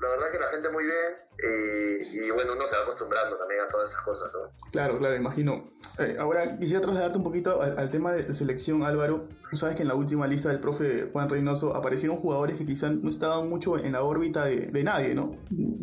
la 0.00 0.10
verdad 0.10 0.32
que 0.32 0.38
la 0.38 0.48
gente 0.48 0.70
muy 0.70 0.84
bien 0.84 1.26
y, 1.38 2.30
bueno, 2.30 2.52
uno 2.54 2.66
se 2.66 2.76
va 2.76 2.82
acostumbrando 2.82 3.36
también 3.36 3.60
a 3.60 3.68
todas 3.68 3.88
esas 3.90 4.00
cosas, 4.04 4.32
¿no? 4.34 4.70
Claro, 4.70 4.98
claro, 4.98 5.16
imagino. 5.16 5.70
Eh, 5.98 6.16
ahora 6.18 6.58
quisiera 6.58 6.80
trasladarte 6.80 7.18
un 7.18 7.24
poquito 7.24 7.60
al, 7.60 7.90
tema 7.90 8.12
de 8.12 8.32
selección, 8.32 8.82
Álvaro. 8.82 9.28
Tú 9.50 9.56
sabes 9.56 9.76
que 9.76 9.82
en 9.82 9.88
la 9.88 9.94
última 9.94 10.26
lista 10.26 10.48
del 10.48 10.60
profe 10.60 11.10
Juan 11.12 11.28
Reynoso 11.28 11.76
aparecieron 11.76 12.18
jugadores 12.18 12.56
que 12.56 12.66
quizás 12.66 12.92
no 12.92 13.10
estaban 13.10 13.48
mucho 13.50 13.78
en 13.78 13.92
la 13.92 14.02
órbita 14.02 14.46
de, 14.46 14.82
nadie, 14.82 15.14
¿no? 15.14 15.36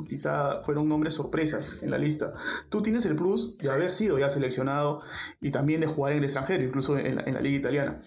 Quizá 0.10 0.63
fueron 0.63 0.89
nombres 0.89 1.15
sorpresas 1.15 1.84
en 1.84 1.91
la 1.91 1.98
lista. 1.98 2.34
Tú 2.70 2.82
tienes 2.82 3.05
el 3.05 3.15
plus 3.15 3.58
de 3.60 3.70
haber 3.70 3.93
sido 3.93 4.17
ya 4.17 4.29
seleccionado 4.29 5.01
y 5.39 5.51
también 5.51 5.82
de 5.82 5.88
jugar 5.88 6.13
en 6.13 6.20
el 6.20 6.24
extranjero, 6.24 6.63
incluso 6.63 6.98
en 6.98 7.15
la 7.15 7.41
liga 7.41 7.58
italiana. 7.58 8.03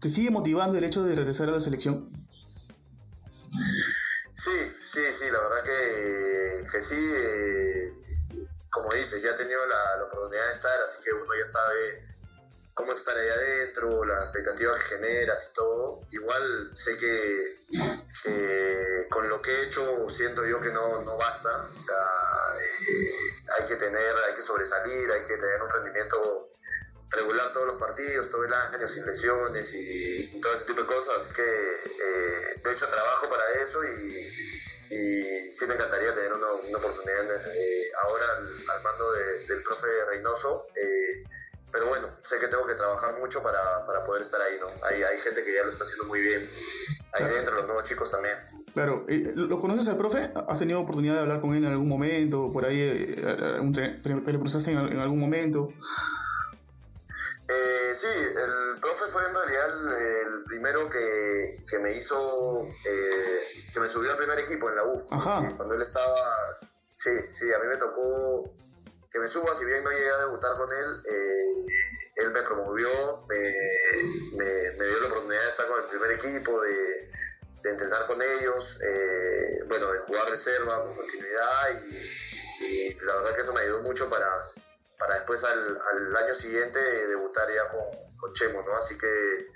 ¿Te 0.00 0.08
sigue 0.08 0.30
motivando 0.30 0.78
el 0.78 0.84
hecho 0.84 1.02
de 1.02 1.16
regresar 1.16 1.48
a 1.48 1.52
la 1.52 1.60
selección? 1.60 2.10
Sí, 4.38 4.72
sí, 4.84 5.12
sí, 5.12 5.30
la 5.30 5.40
verdad 5.40 5.64
que, 5.64 6.64
que 6.70 6.80
sí. 6.80 7.12
Eh, 7.16 7.92
como 8.70 8.92
dices, 8.94 9.20
ya 9.22 9.30
he 9.30 9.34
tenido 9.34 9.64
la, 9.66 9.96
la 9.96 10.04
oportunidad 10.04 10.46
de 10.46 10.54
estar, 10.54 10.80
así 10.80 11.02
que 11.02 11.12
uno 11.12 11.34
ya 11.34 11.46
sabe 11.46 12.08
cómo 12.78 12.92
estar 12.92 13.16
ahí 13.16 13.28
adentro, 13.28 14.04
las 14.04 14.26
expectativas 14.26 14.80
que 14.80 14.96
generas 14.96 15.48
y 15.50 15.54
todo. 15.54 16.06
Igual 16.12 16.70
sé 16.72 16.96
que, 16.96 17.56
con 19.10 19.28
lo 19.28 19.42
que 19.42 19.50
he 19.50 19.66
hecho 19.66 20.08
siento 20.08 20.46
yo 20.46 20.60
que 20.60 20.70
no, 20.70 21.02
no 21.02 21.16
basta. 21.16 21.50
O 21.76 21.80
sea, 21.80 21.96
eh, 22.60 23.10
hay 23.58 23.66
que 23.66 23.74
tener, 23.74 24.16
hay 24.28 24.34
que 24.36 24.42
sobresalir, 24.42 25.10
hay 25.10 25.22
que 25.22 25.36
tener 25.36 25.60
un 25.60 25.68
rendimiento 25.68 26.52
regular 27.10 27.52
todos 27.52 27.66
los 27.66 27.76
partidos, 27.80 28.30
todo 28.30 28.44
el 28.44 28.52
año, 28.52 28.86
sin 28.86 29.04
lesiones 29.06 29.74
y, 29.74 30.40
todo 30.40 30.52
ese 30.52 30.66
tipo 30.66 30.82
de 30.82 30.86
cosas. 30.86 31.32
Que, 31.32 31.42
eh, 31.42 32.17
¿lo 49.08 49.58
conoces 49.60 49.88
al 49.88 49.96
profe? 49.96 50.30
¿Has 50.48 50.58
tenido 50.58 50.80
oportunidad 50.80 51.14
de 51.14 51.20
hablar 51.20 51.40
con 51.40 51.54
él 51.54 51.64
en 51.64 51.70
algún 51.72 51.88
momento? 51.88 52.52
¿Por 52.52 52.64
ahí 52.66 52.80
eh, 52.80 53.16
tre- 53.22 54.24
te 54.24 54.32
lo 54.32 54.40
cruzaste 54.40 54.70
en, 54.72 54.78
en 54.78 54.98
algún 54.98 55.18
momento? 55.18 55.68
Eh, 57.48 57.94
sí, 57.94 58.06
el 58.06 58.80
profe 58.80 59.04
fue 59.10 59.22
en 59.26 59.34
realidad 59.34 59.66
el, 59.80 59.88
el 60.38 60.44
primero 60.44 60.90
que, 60.90 61.64
que 61.66 61.78
me 61.78 61.92
hizo, 61.96 62.66
eh, 62.84 63.40
que 63.72 63.80
me 63.80 63.88
subió 63.88 64.10
al 64.12 64.18
primer 64.18 64.38
equipo 64.40 64.68
en 64.68 64.76
la 64.76 64.84
U. 64.84 65.06
Ajá. 65.10 65.54
Cuando 65.56 65.74
él 65.74 65.82
estaba, 65.82 66.14
sí, 66.94 67.10
sí, 67.30 67.46
a 67.52 67.58
mí 67.60 67.68
me 67.68 67.76
tocó 67.78 68.52
que 69.10 69.18
me 69.18 69.28
suba, 69.28 69.54
si 69.54 69.64
bien 69.64 69.82
no 69.82 69.90
llegué 69.90 70.10
a 70.10 70.18
debutar 70.26 70.58
con 70.58 70.68
él, 70.70 71.02
eh, 71.10 71.44
él 72.16 72.30
me 72.32 72.42
promovió, 72.42 73.24
me, 73.28 73.38
me, 74.36 74.78
me 74.78 74.86
dio 74.86 75.00
la 75.00 75.06
oportunidad 75.06 75.42
de 75.42 75.48
estar 75.48 75.66
con 75.68 75.80
el 75.82 75.88
primer 75.88 76.10
equipo, 76.12 76.60
de, 76.60 77.07
de 77.68 77.72
entrenar 77.74 78.06
con 78.06 78.20
ellos, 78.20 78.76
eh, 78.82 79.60
bueno, 79.66 79.90
de 79.92 79.98
jugar 80.00 80.28
reserva 80.30 80.82
con 80.82 80.96
continuidad 80.96 81.82
y, 82.60 82.64
y 82.64 82.94
la 83.02 83.16
verdad 83.16 83.34
que 83.34 83.40
eso 83.42 83.52
me 83.52 83.60
ayudó 83.60 83.82
mucho 83.82 84.08
para, 84.10 84.26
para 84.98 85.14
después 85.16 85.42
al, 85.44 85.78
al 85.80 86.16
año 86.16 86.34
siguiente 86.34 86.78
debutar 87.08 87.48
ya 87.54 87.70
con, 87.70 88.16
con 88.18 88.32
Chemo, 88.34 88.62
¿no? 88.62 88.74
Así 88.74 88.96
que, 88.98 89.46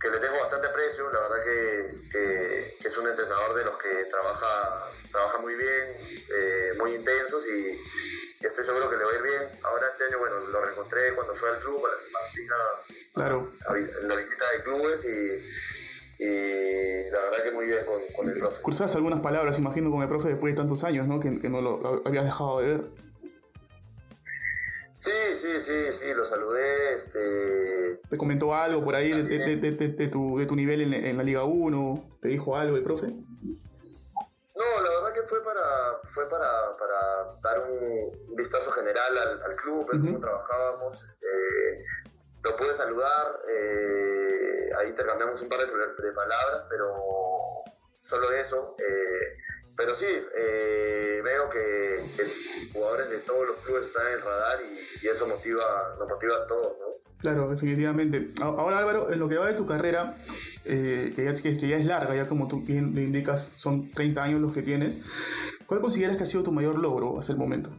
que 0.00 0.10
le 0.10 0.18
tengo 0.18 0.38
bastante 0.38 0.66
aprecio, 0.68 1.10
la 1.10 1.20
verdad 1.20 1.44
que, 1.44 2.08
que- 2.10 2.76
que 2.80 2.88
es 2.88 2.96
un 2.98 3.06
entrenador 3.08 3.54
de 3.54 3.64
los 3.64 3.76
que 3.78 4.04
trabaja, 4.06 4.90
trabaja 5.10 5.38
muy 5.38 5.54
bien, 5.54 5.96
eh, 6.34 6.72
muy 6.78 6.94
intensos 6.94 7.46
y, 7.48 7.78
estoy 8.42 8.64
seguro 8.64 8.90
que 8.90 8.96
le 8.96 9.04
va 9.04 9.12
a 9.12 9.14
ir 9.14 9.22
bien. 9.22 9.60
Ahora 9.62 9.86
este 9.86 10.04
año, 10.04 10.18
bueno, 10.18 10.40
lo 10.40 10.60
reencontré 10.60 11.14
cuando 11.14 11.32
fue 11.34 11.48
al 11.50 11.60
club, 11.60 11.86
a 11.86 11.90
la 11.90 11.96
San 11.96 12.10
Claro. 13.14 13.52
a 13.68 13.76
en 13.76 14.08
la 14.08 14.16
visita 14.16 14.50
de 14.50 14.62
clubes 14.64 15.04
y, 15.04 16.24
y 16.24 16.28
la 17.12 17.20
verdad 17.20 17.44
que 17.44 17.50
muy 17.52 17.66
bien 17.66 17.84
con, 17.86 18.00
con 18.16 18.28
el 18.28 18.38
profe. 18.38 18.62
Cruzaste 18.62 18.96
algunas 18.96 19.20
palabras, 19.20 19.58
imagino, 19.58 19.90
con 19.90 20.02
el 20.02 20.08
profe 20.08 20.28
después 20.30 20.52
de 20.54 20.56
tantos 20.60 20.82
años, 20.84 21.06
¿no? 21.06 21.20
Que, 21.20 21.38
que 21.38 21.48
no 21.48 21.60
lo 21.60 22.02
habías 22.06 22.24
dejado 22.24 22.58
de 22.60 22.66
ver. 22.66 22.90
Sí, 24.98 25.10
sí, 25.34 25.60
sí, 25.60 25.92
sí, 25.92 26.14
lo 26.14 26.24
saludé, 26.24 26.94
este, 26.94 28.00
¿Te 28.08 28.16
comentó 28.16 28.54
algo 28.54 28.84
por 28.84 28.94
ahí 28.94 29.10
de, 29.10 29.24
de- 29.24 29.56
de- 29.56 29.70
de- 29.72 29.88
de 29.88 30.08
tu, 30.08 30.38
de 30.38 30.46
tu 30.46 30.54
nivel 30.54 30.80
en, 30.82 30.94
en 30.94 31.16
la 31.16 31.24
Liga 31.24 31.42
1? 31.44 32.08
¿Te 32.20 32.28
dijo 32.28 32.56
algo 32.56 32.76
el 32.76 32.84
profe? 32.84 33.08
No, 33.08 34.64
la 34.82 34.90
verdad 34.90 35.12
que 35.14 35.22
fue 35.28 35.42
para 35.44 35.60
fue 36.04 36.28
para, 36.28 36.46
para 36.78 37.36
dar 37.42 37.68
un 37.68 38.36
vistazo 38.36 38.70
general 38.70 39.18
al, 39.18 39.42
al 39.42 39.56
club, 39.56 39.86
cómo 39.90 40.20
trabajábamos. 40.20 41.02
este, 41.02 41.26
lo 42.42 42.56
pude 42.56 42.74
saludar, 42.74 43.40
eh, 43.48 44.70
ahí 44.78 44.88
intercambiamos 44.88 45.40
un 45.42 45.48
par 45.48 45.60
de, 45.60 45.66
palabras, 45.66 46.66
pero 46.68 47.64
solo 48.00 48.32
eso. 48.32 48.76
eh, 48.78 49.38
pero 49.76 49.94
sí, 49.94 50.06
eh, 50.06 51.20
veo 51.24 51.48
que, 51.48 52.70
jugadores 52.72 53.10
de 53.10 53.18
todos 53.20 53.48
los 53.48 53.56
clubes 53.58 53.84
están 53.84 54.06
en 54.08 54.12
el 54.14 54.22
radar 54.22 54.58
y, 54.62 55.06
eso 55.08 55.26
motiva, 55.26 55.96
nos 55.98 56.08
motiva 56.08 56.34
a 56.36 56.46
todos, 56.46 56.78
¿no? 56.78 56.86
Claro, 57.18 57.48
definitivamente. 57.50 58.30
Ahora 58.42 58.78
Álvaro, 58.78 59.12
en 59.12 59.18
lo 59.18 59.28
que 59.28 59.38
va 59.38 59.46
de 59.46 59.54
tu 59.54 59.64
carrera, 59.64 60.16
que, 60.64 61.14
ya, 61.16 61.34
que 61.34 61.68
ya 61.68 61.76
es 61.76 61.86
larga, 61.86 62.14
ya 62.14 62.28
como 62.28 62.48
tú 62.48 62.60
bien 62.60 62.94
le 62.94 63.02
indicas, 63.02 63.54
son 63.56 63.92
30 63.92 64.22
años 64.22 64.40
los 64.40 64.52
que 64.52 64.62
tienes, 64.62 65.00
¿cuál 65.66 65.80
consideras 65.80 66.16
que 66.16 66.24
ha 66.24 66.26
sido 66.26 66.42
tu 66.42 66.52
mayor 66.52 66.78
logro 66.78 67.18
hasta 67.18 67.32
el 67.32 67.38
momento? 67.38 67.70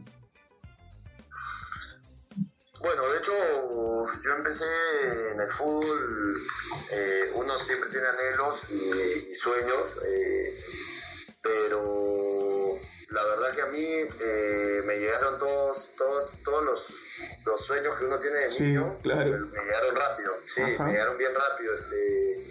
Fútbol, 5.56 6.46
eh, 6.90 7.30
uno 7.34 7.58
siempre 7.58 7.90
tiene 7.90 8.06
anhelos 8.06 8.66
y, 8.70 9.30
y 9.30 9.34
sueños, 9.34 9.94
eh, 10.06 10.60
pero 11.42 12.78
la 13.10 13.24
verdad 13.24 13.52
que 13.54 13.62
a 13.62 13.66
mí 13.66 13.84
eh, 14.20 14.82
me 14.84 14.98
llegaron 14.98 15.38
todos, 15.38 15.90
todos, 15.96 16.34
todos 16.42 16.64
los, 16.64 16.94
los 17.46 17.60
sueños 17.64 17.98
que 17.98 18.04
uno 18.04 18.18
tiene 18.18 18.36
de 18.38 18.52
Sí, 18.52 18.62
niño, 18.64 18.98
claro. 19.02 19.30
me, 19.30 19.38
me 19.38 19.62
llegaron 19.64 19.96
rápido, 19.96 20.36
sí, 20.46 20.62
Ajá. 20.62 20.84
me 20.84 20.92
llegaron 20.92 21.18
bien 21.18 21.32
rápido. 21.34 21.74
Este, 21.74 22.46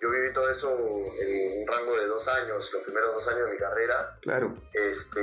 yo 0.00 0.10
viví 0.10 0.32
todo 0.32 0.50
eso 0.50 0.68
en 1.20 1.62
un 1.62 1.66
rango 1.66 1.96
de 1.96 2.06
dos 2.06 2.28
años, 2.28 2.70
los 2.72 2.82
primeros 2.84 3.14
dos 3.14 3.28
años 3.28 3.46
de 3.46 3.52
mi 3.52 3.58
carrera 3.58 4.18
Claro, 4.22 4.62
este 4.72 5.20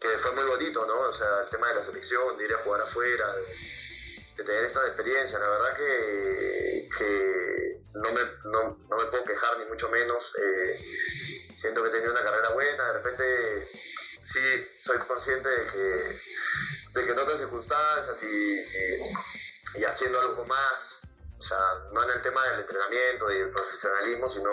que 0.00 0.08
fue 0.16 0.32
muy 0.34 0.44
bonito, 0.44 0.86
¿no? 0.86 0.98
O 1.08 1.12
sea, 1.12 1.42
el 1.44 1.50
tema 1.50 1.68
de 1.68 1.74
la 1.74 1.84
selección, 1.84 2.38
de 2.38 2.44
ir 2.46 2.52
a 2.54 2.58
jugar 2.58 2.80
afuera, 2.80 3.26
de, 3.36 3.42
de 4.40 4.44
tener 4.44 4.64
esta 4.64 4.86
experiencia, 4.86 5.38
la 5.38 5.48
verdad 5.48 5.76
que, 5.76 6.88
que 6.96 7.82
no, 7.92 8.10
me, 8.12 8.20
no, 8.44 8.78
no 8.88 8.96
me 8.96 9.04
puedo 9.10 9.24
quejar 9.24 9.58
ni 9.58 9.66
mucho 9.66 9.88
menos. 9.90 10.32
eh, 10.40 10.80
siento 11.56 11.82
que 11.82 11.88
he 11.90 11.92
tenido 11.92 12.12
una 12.12 12.22
carrera 12.22 12.48
buena, 12.50 12.86
de 12.86 12.92
repente 12.94 13.68
sí 14.24 14.40
soy 14.78 14.98
consciente 14.98 15.48
de 15.48 15.66
que, 15.66 16.18
de 17.00 17.04
que 17.06 17.12
en 17.12 17.18
otras 17.18 17.38
circunstancias 17.38 18.22
y, 18.22 18.26
y- 18.26 19.80
y 19.80 19.84
haciendo 19.84 20.18
algo 20.20 20.44
más, 20.46 21.00
o 21.38 21.42
sea, 21.42 21.58
no 21.92 22.02
en 22.04 22.10
el 22.10 22.22
tema 22.22 22.42
del 22.50 22.60
entrenamiento 22.60 23.30
y 23.30 23.36
el 23.40 23.50
profesionalismo, 23.50 24.28
sino 24.28 24.50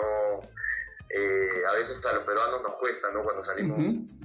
eh, 1.10 1.62
a 1.66 1.72
veces 1.72 1.96
hasta 1.96 2.10
a 2.10 2.14
los 2.14 2.24
peruanos 2.24 2.60
nos 2.62 2.76
cuesta, 2.76 3.10
¿no? 3.12 3.24
Cuando 3.24 3.42
salimos 3.42 3.78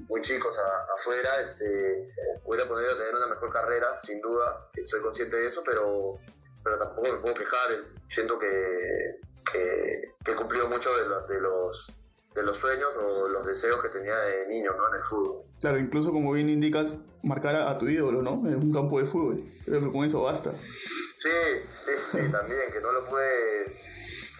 muy 0.10 0.22
chicos 0.22 0.58
a- 0.60 0.93
afuera, 0.93 1.39
este, 1.41 2.13
hubiera 2.46 2.68
podido 2.68 2.96
tener 2.98 3.16
una 3.16 3.28
mejor 3.28 3.50
carrera, 3.50 3.88
sin 4.02 4.22
duda, 4.22 4.70
soy 4.84 5.02
consciente 5.02 5.38
de 5.38 5.48
eso, 5.48 5.64
pero, 5.66 6.20
pero 6.64 6.78
tampoco 6.78 7.12
me 7.12 7.20
puedo 7.20 7.34
quejar, 7.36 7.70
siento 8.08 8.38
que, 8.40 9.20
que, 9.52 10.16
que 10.24 10.32
he 10.32 10.36
cumplido 10.36 10.68
mucho 10.68 10.96
de 10.98 11.08
los, 11.08 11.28
de 11.28 11.42
los 11.42 12.04
de 12.36 12.44
los 12.44 12.58
sueños 12.58 12.90
o 12.98 13.28
los 13.30 13.46
deseos 13.46 13.82
que 13.82 13.90
tenía 13.90 14.16
de 14.16 14.48
niño, 14.48 14.72
¿no? 14.76 14.88
En 14.90 14.96
el 14.96 15.02
fútbol. 15.02 15.44
claro, 15.60 15.78
incluso 15.80 16.12
como 16.12 16.32
bien 16.32 16.50
indicas, 16.50 17.04
marcar 17.22 17.56
a, 17.56 17.70
a 17.70 17.78
tu 17.78 17.88
ídolo, 17.88 18.22
¿no? 18.22 18.48
En 18.48 18.56
un 18.56 18.74
campo 18.74 19.00
de 19.00 19.06
fútbol. 19.06 19.44
Creo 19.66 19.80
que 19.80 19.92
con 19.92 20.06
eso 20.06 20.24
basta. 20.24 20.52
Sí, 20.52 21.62
sí, 21.70 21.92
sí, 21.96 22.18
también, 22.32 22.60
que 22.72 22.82
no 22.82 22.92
lo 22.92 23.06
pude 23.06 23.84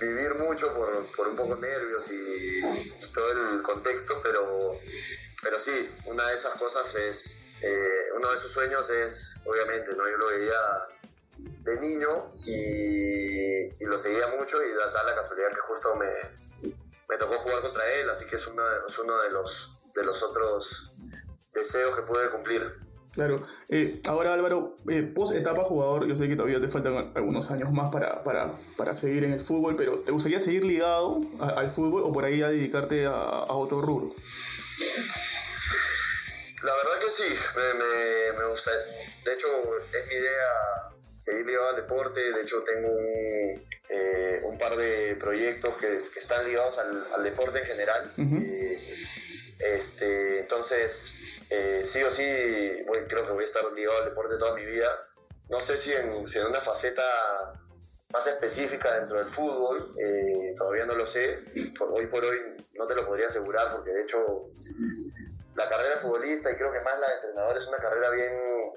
vivir 0.02 0.34
mucho 0.48 0.74
por, 0.74 1.06
por 1.16 1.28
un 1.28 1.36
poco 1.36 1.56
nervios 1.56 2.12
y 2.12 2.62
todo 3.14 3.32
el 3.32 3.62
contexto, 3.62 4.20
pero, 4.24 4.78
pero 5.42 5.60
sí, 5.60 5.90
una 6.06 6.28
de 6.28 6.36
esas 6.36 6.56
cosas 6.56 6.94
es, 6.96 7.43
eh, 7.64 8.12
uno 8.18 8.30
de 8.30 8.36
esos 8.36 8.52
sueños 8.52 8.90
es, 8.90 9.38
obviamente, 9.46 9.92
¿no? 9.96 10.10
Yo 10.10 10.18
lo 10.18 10.28
veía 10.28 10.54
de 11.64 11.80
niño 11.80 12.10
y, 12.46 13.86
lo 13.86 13.98
seguía 13.98 14.28
mucho 14.38 14.58
y 14.62 14.70
da, 14.74 15.04
la 15.04 15.16
casualidad 15.16 15.50
que 15.50 15.62
justo 15.68 15.96
me, 15.96 17.18
tocó 17.18 17.36
jugar 17.36 17.62
contra 17.62 17.84
él, 18.02 18.10
así 18.10 18.26
que 18.26 18.36
es 18.36 18.46
de- 18.46 18.88
es 18.88 19.00
uno 19.00 19.22
de, 19.22 19.30
los, 19.30 19.92
de 19.96 20.04
los 20.04 20.24
otros 20.24 20.92
deseos 21.54 21.96
que 21.96 22.02
pude 22.02 22.30
cumplir. 22.32 22.62
Claro. 23.14 23.38
Eh, 23.70 24.02
ahora 24.08 24.34
Álvaro, 24.34 24.78
eh, 24.90 25.04
post 25.04 25.36
etapa 25.36 25.64
jugador, 25.64 26.08
yo 26.08 26.16
sé 26.16 26.28
que 26.28 26.36
todavía 26.36 26.60
te 26.60 26.68
faltan 26.68 27.14
algunos 27.16 27.52
años 27.52 27.72
más 27.72 27.92
para, 27.92 28.24
para, 28.24 28.54
para 28.76 28.96
seguir 28.96 29.24
en 29.24 29.34
el 29.34 29.42
fútbol, 29.42 29.76
pero 29.76 30.00
¿te 30.00 30.12
gustaría 30.12 30.40
seguir 30.40 30.66
ligado 30.66 31.22
al 31.40 31.70
fútbol 31.70 32.04
o 32.04 32.12
por 32.12 32.26
ahí 32.26 32.42
a 32.42 32.50
dedicarte 32.50 33.06
a, 33.06 33.12
a 33.12 33.54
otro 33.54 33.82
rubro? 33.82 34.16
Sí, 37.28 37.36
me, 37.56 37.74
me, 37.76 38.38
me 38.40 38.46
gusta. 38.50 38.72
De 39.26 39.34
hecho, 39.34 39.48
es 39.92 40.08
mi 40.08 40.16
idea 40.16 40.92
seguir 41.20 41.46
ligado 41.46 41.70
al 41.70 41.76
deporte. 41.78 42.20
De 42.34 42.42
hecho, 42.42 42.64
tengo 42.64 42.90
un, 42.90 43.68
eh, 43.90 44.42
un 44.44 44.58
par 44.58 44.76
de 44.76 45.16
proyectos 45.18 45.76
que, 45.78 46.02
que 46.14 46.20
están 46.20 46.46
ligados 46.46 46.78
al, 46.80 47.08
al 47.16 47.24
deporte 47.24 47.60
en 47.60 47.66
general. 47.66 48.14
Y, 48.18 48.78
este, 49.60 50.40
entonces, 50.40 51.12
eh, 51.50 51.84
sí 51.86 52.02
o 52.04 52.12
sí, 52.12 52.84
voy- 52.88 53.08
creo 53.08 53.26
que 53.26 53.32
voy 53.34 53.44
a 53.44 53.48
estar 53.48 53.64
ligado 53.72 53.98
al 54.00 54.10
deporte 54.10 54.38
toda 54.38 54.56
mi 54.56 54.66
vida. 54.66 54.88
No 55.50 55.60
sé 55.62 55.78
si 55.78 55.94
en, 55.94 56.28
si 56.28 56.40
en 56.40 56.48
una 56.48 56.60
faceta 56.62 57.04
más 58.12 58.28
específica 58.28 59.00
dentro 59.00 59.18
del 59.20 59.28
fútbol, 59.28 59.96
eh, 59.98 60.54
todavía 60.58 60.86
no 60.86 60.96
lo 60.96 61.06
sé. 61.08 61.40
Por, 61.78 61.90
hoy 61.94 62.08
por 62.08 62.24
hoy 62.24 62.38
no 62.74 62.88
te 62.88 62.96
lo 62.96 63.06
podría 63.06 63.28
asegurar 63.28 63.72
porque 63.76 63.92
de 63.92 64.02
hecho 64.04 64.50
la 65.56 65.70
carrera 65.70 65.96
de 65.96 66.02
futbolista 66.02 66.52
y 66.52 66.56
creo 66.56 66.72
que 66.72 66.82
más 66.82 67.00
la 67.00 67.08
de 67.08 67.14
entrenador 67.16 67.58
es 67.58 67.68
una 67.68 67.78
carrera 67.78 68.10
bien 68.12 68.34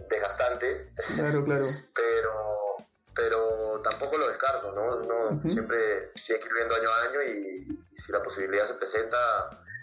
desgastante. 0.09 0.93
Claro, 1.17 1.45
claro. 1.45 1.67
pero, 1.95 2.77
pero 3.15 3.83
tampoco 3.83 4.19
lo 4.19 4.29
descarto, 4.29 4.73
¿no? 4.75 5.31
Uno 5.31 5.43
siempre 5.43 5.79
tiene 6.27 6.41
que 6.41 6.49
ir 6.49 6.55
viendo 6.55 6.75
año 6.75 6.89
a 6.89 7.03
año 7.09 7.23
y, 7.23 7.87
si 7.93 8.13
la 8.13 8.23
posibilidad 8.23 8.65
se 8.65 8.75
presenta, 8.75 9.17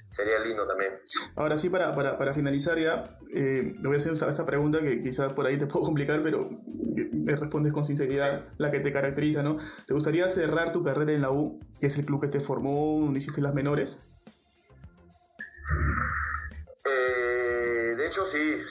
sería 0.07 0.39
lindo 0.39 0.67
también. 0.67 1.01
Ahora 1.35 1.57
sí, 1.57 1.69
para, 1.69 1.95
para, 1.95 2.17
para 2.17 2.33
finalizar 2.33 2.77
ya, 2.77 3.17
eh, 3.33 3.73
voy 3.79 3.95
a 3.95 3.97
hacer 3.97 4.13
esta 4.13 4.45
pregunta 4.45 4.79
que 4.81 5.01
quizás 5.01 5.33
por 5.33 5.47
ahí 5.47 5.57
te 5.57 5.65
puedo 5.67 5.85
complicar, 5.85 6.21
pero 6.21 6.47
me 7.11 7.35
respondes 7.35 7.73
con 7.73 7.85
sinceridad 7.85 8.49
la 8.57 8.69
que 8.69 8.79
te 8.79 8.93
caracteriza, 8.93 9.41
¿no? 9.41 9.57
¿Te 9.87 9.93
gustaría 9.93 10.27
cerrar 10.29 10.71
tu 10.71 10.83
carrera 10.83 11.13
en 11.13 11.21
la 11.21 11.31
U, 11.31 11.59
que 11.79 11.87
es 11.87 11.97
el 11.97 12.05
club 12.05 12.21
que 12.21 12.27
te 12.27 12.39
formó, 12.39 12.99
donde 13.01 13.17
hiciste 13.17 13.41
las 13.41 13.55
menores? 13.55 14.03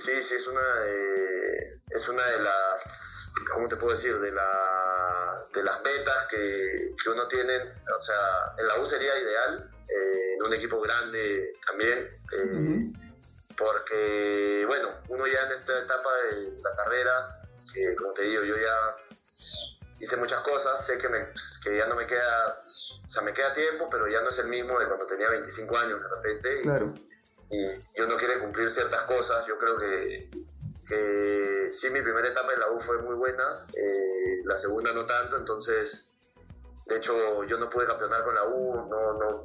Sí, 0.02 0.20
sí, 0.20 0.34
es 0.34 0.48
una 0.48 0.60
de, 0.60 1.80
es 1.90 2.08
una 2.08 2.26
de 2.26 2.38
las, 2.40 3.32
¿cómo 3.52 3.68
te 3.68 3.76
puedo 3.76 3.94
decir? 3.94 4.18
De, 4.18 4.32
la, 4.32 5.46
de 5.54 5.62
las 5.62 5.80
metas 5.84 6.26
que, 6.28 6.92
que 7.00 7.08
uno 7.08 7.28
tiene, 7.28 7.56
o 7.56 8.02
sea, 8.02 8.52
en 8.58 8.66
la 8.66 8.80
U 8.80 8.88
sería 8.88 9.16
ideal, 9.16 9.70
eh, 9.88 10.34
en 10.34 10.42
un 10.44 10.54
equipo 10.54 10.80
grande 10.80 11.54
también, 11.64 12.20
eh, 12.32 12.92
porque, 13.56 14.64
bueno, 14.66 14.88
uno 15.06 15.24
ya 15.28 15.40
en 15.44 15.52
esta 15.52 15.78
etapa 15.78 16.10
de 16.16 16.60
la 16.62 16.74
carrera, 16.74 17.40
que 17.72 17.94
como 17.94 18.12
te 18.12 18.22
digo, 18.22 18.42
yo 18.42 18.56
ya 18.56 18.96
hice 20.00 20.16
muchas 20.16 20.40
cosas, 20.40 20.84
sé 20.84 20.98
que, 20.98 21.08
me, 21.10 21.32
que 21.62 21.76
ya 21.76 21.86
no 21.86 21.94
me 21.94 22.08
queda, 22.08 22.58
o 23.06 23.08
sea, 23.08 23.22
me 23.22 23.32
queda 23.32 23.52
tiempo, 23.52 23.88
pero 23.88 24.08
ya 24.08 24.20
no 24.22 24.30
es 24.30 24.38
el 24.40 24.48
mismo 24.48 24.80
de 24.80 24.86
cuando 24.86 25.06
tenía 25.06 25.30
25 25.30 25.78
años 25.78 26.02
de 26.02 26.08
repente. 26.08 26.62
claro 26.62 27.11
y, 27.52 28.00
uno 28.00 28.16
quiere 28.16 28.40
cumplir 28.40 28.70
ciertas 28.70 29.02
cosas. 29.02 29.46
Yo 29.46 29.58
creo 29.58 29.76
que, 29.76 30.30
que 30.86 31.68
sí, 31.70 31.90
mi 31.90 32.00
primera 32.00 32.26
etapa 32.26 32.52
en 32.52 32.60
la 32.60 32.70
U 32.70 32.80
fue 32.80 33.02
muy 33.02 33.14
buena, 33.16 33.66
eh, 33.74 34.40
la 34.44 34.56
segunda 34.56 34.92
no 34.92 35.04
tanto, 35.06 35.36
entonces, 35.36 36.14
de 36.86 36.96
hecho, 36.96 37.44
yo 37.44 37.58
no 37.58 37.68
pude 37.68 37.86
campeonar 37.86 38.24
con 38.24 38.34
la 38.34 38.44
U, 38.44 38.88
no, 38.88 39.18
no, 39.18 39.44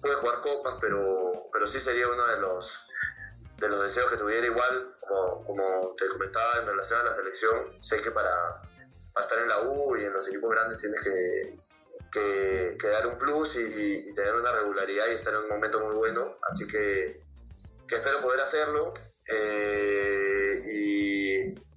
pude 0.00 0.14
jugar 0.14 0.40
copas, 0.42 0.76
pero, 0.80 1.48
pero 1.52 1.66
sí 1.66 1.80
sería 1.80 2.06
uno 2.08 2.26
de 2.26 2.40
los, 2.40 2.86
de 3.58 3.68
los 3.68 3.82
deseos 3.82 4.10
que 4.10 4.18
tuviera 4.18 4.46
igual, 4.46 4.96
como, 5.00 5.44
como 5.46 5.94
te 5.96 6.06
comentaba 6.08 6.60
en 6.60 6.66
relación 6.66 7.00
a 7.00 7.04
la 7.04 7.14
selección, 7.16 7.82
sé 7.82 8.00
que 8.02 8.10
para 8.10 8.62
estar 9.16 9.38
en 9.38 9.48
la 9.48 9.60
U 9.62 9.96
y 9.96 10.04
en 10.04 10.12
los 10.12 10.28
equipos 10.28 10.50
grandes 10.50 10.78
tienes 10.78 11.02
que 11.02 11.54
que, 12.12 12.88
dar 12.88 13.06
un 13.06 13.16
plus 13.16 13.56
y, 13.56 14.14
tener 14.14 14.34
una 14.34 14.52
regularidad 14.52 15.04
y 15.10 15.14
estar 15.14 15.32
en 15.34 15.40
un 15.40 15.48
momento 15.48 15.80
muy 15.86 15.96
bueno. 15.96 16.38
Así 16.48 16.66
que, 16.66 17.22
espero 17.88 18.20
poder 18.20 18.40
hacerlo. 18.40 18.92
Eh, 19.26 20.62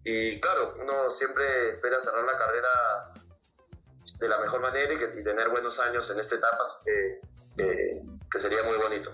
y, 0.03 0.39
claro, 0.39 0.75
uno 0.81 1.09
siempre 1.09 1.43
espera 1.69 1.99
cerrar 1.99 2.23
la 2.23 2.37
carrera 2.37 2.69
de 4.19 4.29
la 4.29 4.39
mejor 4.39 4.61
manera 4.61 4.93
y, 4.93 4.97
que, 4.97 5.07
tener 5.07 5.49
buenos 5.49 5.79
años 5.79 6.09
en 6.11 6.19
esta 6.19 6.35
etapa, 6.35 6.59
así 6.63 6.77
que, 6.85 8.01
que 8.31 8.39
sería 8.39 8.63
muy 8.63 8.77
bonito. 8.77 9.11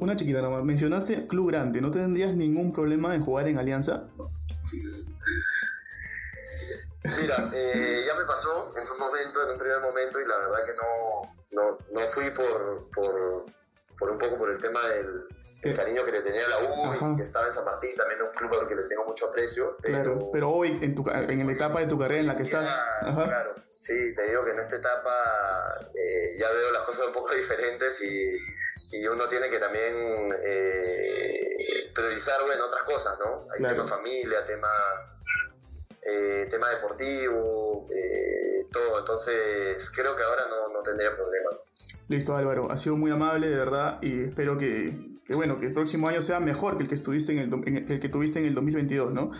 Una 0.00 0.16
chiquita 0.16 0.42
nomás, 0.42 0.64
mencionaste 0.64 1.28
club 1.28 1.48
grande, 1.48 1.80
¿no 1.80 1.90
tendrías 1.90 2.34
ningún 2.34 2.72
problema 2.72 3.14
en 3.14 3.24
jugar 3.24 3.48
en 3.48 3.58
Alianza? 3.58 4.08
Mira, 7.04 7.50
eh, 7.54 8.02
ya 8.06 8.14
me 8.18 8.26
pasó 8.26 8.76
en 8.76 8.86
un 9.58 9.64
primer 9.64 9.80
momento, 9.80 10.20
y 10.20 10.26
la 10.26 10.36
verdad 10.36 10.64
que 10.64 10.74
no, 10.76 11.34
no, 11.50 11.78
no 11.90 12.06
fui 12.08 12.30
por, 12.30 12.88
por, 12.94 13.44
por 13.98 14.10
un 14.10 14.18
poco 14.18 14.38
por 14.38 14.50
el 14.50 14.60
tema 14.60 14.80
del, 14.88 15.74
cariño 15.74 16.04
que 16.04 16.12
le 16.12 16.22
tenía 16.22 16.46
a 16.46 16.48
la 16.48 16.58
U 16.70 17.12
y 17.12 17.16
que 17.16 17.22
estaba 17.24 17.46
en 17.46 17.52
San 17.52 17.64
Martín, 17.64 17.90
también 17.96 18.22
un 18.22 18.30
club 18.30 18.54
al 18.54 18.68
que 18.68 18.76
le 18.76 18.84
tengo 18.84 19.04
mucho 19.04 19.26
aprecio. 19.26 19.76
Pero, 19.82 20.30
pero 20.32 20.50
hoy, 20.50 20.78
en, 20.80 20.94
tu, 20.94 21.04
en 21.10 21.44
la 21.44 21.52
etapa 21.52 21.80
de 21.80 21.86
tu 21.88 21.98
carrera 21.98 22.20
en 22.20 22.26
la 22.28 22.36
que 22.36 22.44
estás. 22.44 22.72
Claro, 23.00 23.54
sí, 23.74 24.14
te 24.14 24.28
digo 24.28 24.44
que 24.44 24.52
en 24.52 24.60
esta 24.60 24.76
etapa 24.76 25.90
eh, 25.94 26.36
ya 26.38 26.48
veo 26.50 26.72
las 26.72 26.82
cosas 26.82 27.06
un 27.08 27.12
poco 27.12 27.34
diferentes 27.34 28.00
y, 28.02 28.38
y 28.92 29.06
uno 29.08 29.28
tiene 29.28 29.50
que 29.50 29.58
también 29.58 30.32
eh, 30.44 31.90
priorizar 31.92 32.40
bueno, 32.46 32.64
otras 32.66 32.84
cosas, 32.84 33.18
¿no? 33.18 33.48
Hay 33.52 33.62
tema 33.62 33.84
familia, 33.84 34.46
tema 34.46 34.70
eh, 36.10 36.46
tema 36.50 36.70
deportivo, 36.70 37.67
eh, 37.90 38.66
todo. 38.70 39.00
Entonces, 39.00 39.90
creo 39.94 40.16
que 40.16 40.22
ahora 40.22 40.42
no, 40.72 40.82
tendría 40.82 41.14
problema. 41.14 41.50
Listo, 42.08 42.36
Álvaro. 42.36 42.70
Ha 42.70 42.76
sido 42.76 42.96
muy 42.96 43.10
amable, 43.10 43.48
de 43.48 43.56
verdad, 43.56 43.98
y 44.02 44.24
espero 44.24 44.56
que, 44.56 44.96
bueno, 45.28 45.58
que 45.60 45.66
el 45.66 45.74
próximo 45.74 46.08
año 46.08 46.22
sea 46.22 46.40
mejor 46.40 46.76
que 46.76 46.84
el 46.84 46.88
que 46.88 46.94
estuviste 46.94 47.32
en 47.32 47.38
el, 47.38 47.92
el 47.92 48.00
que 48.00 48.08
tuviste 48.08 48.38
en 48.38 48.46
el 48.46 48.54
2022, 48.54 49.12
¿no? 49.12 49.32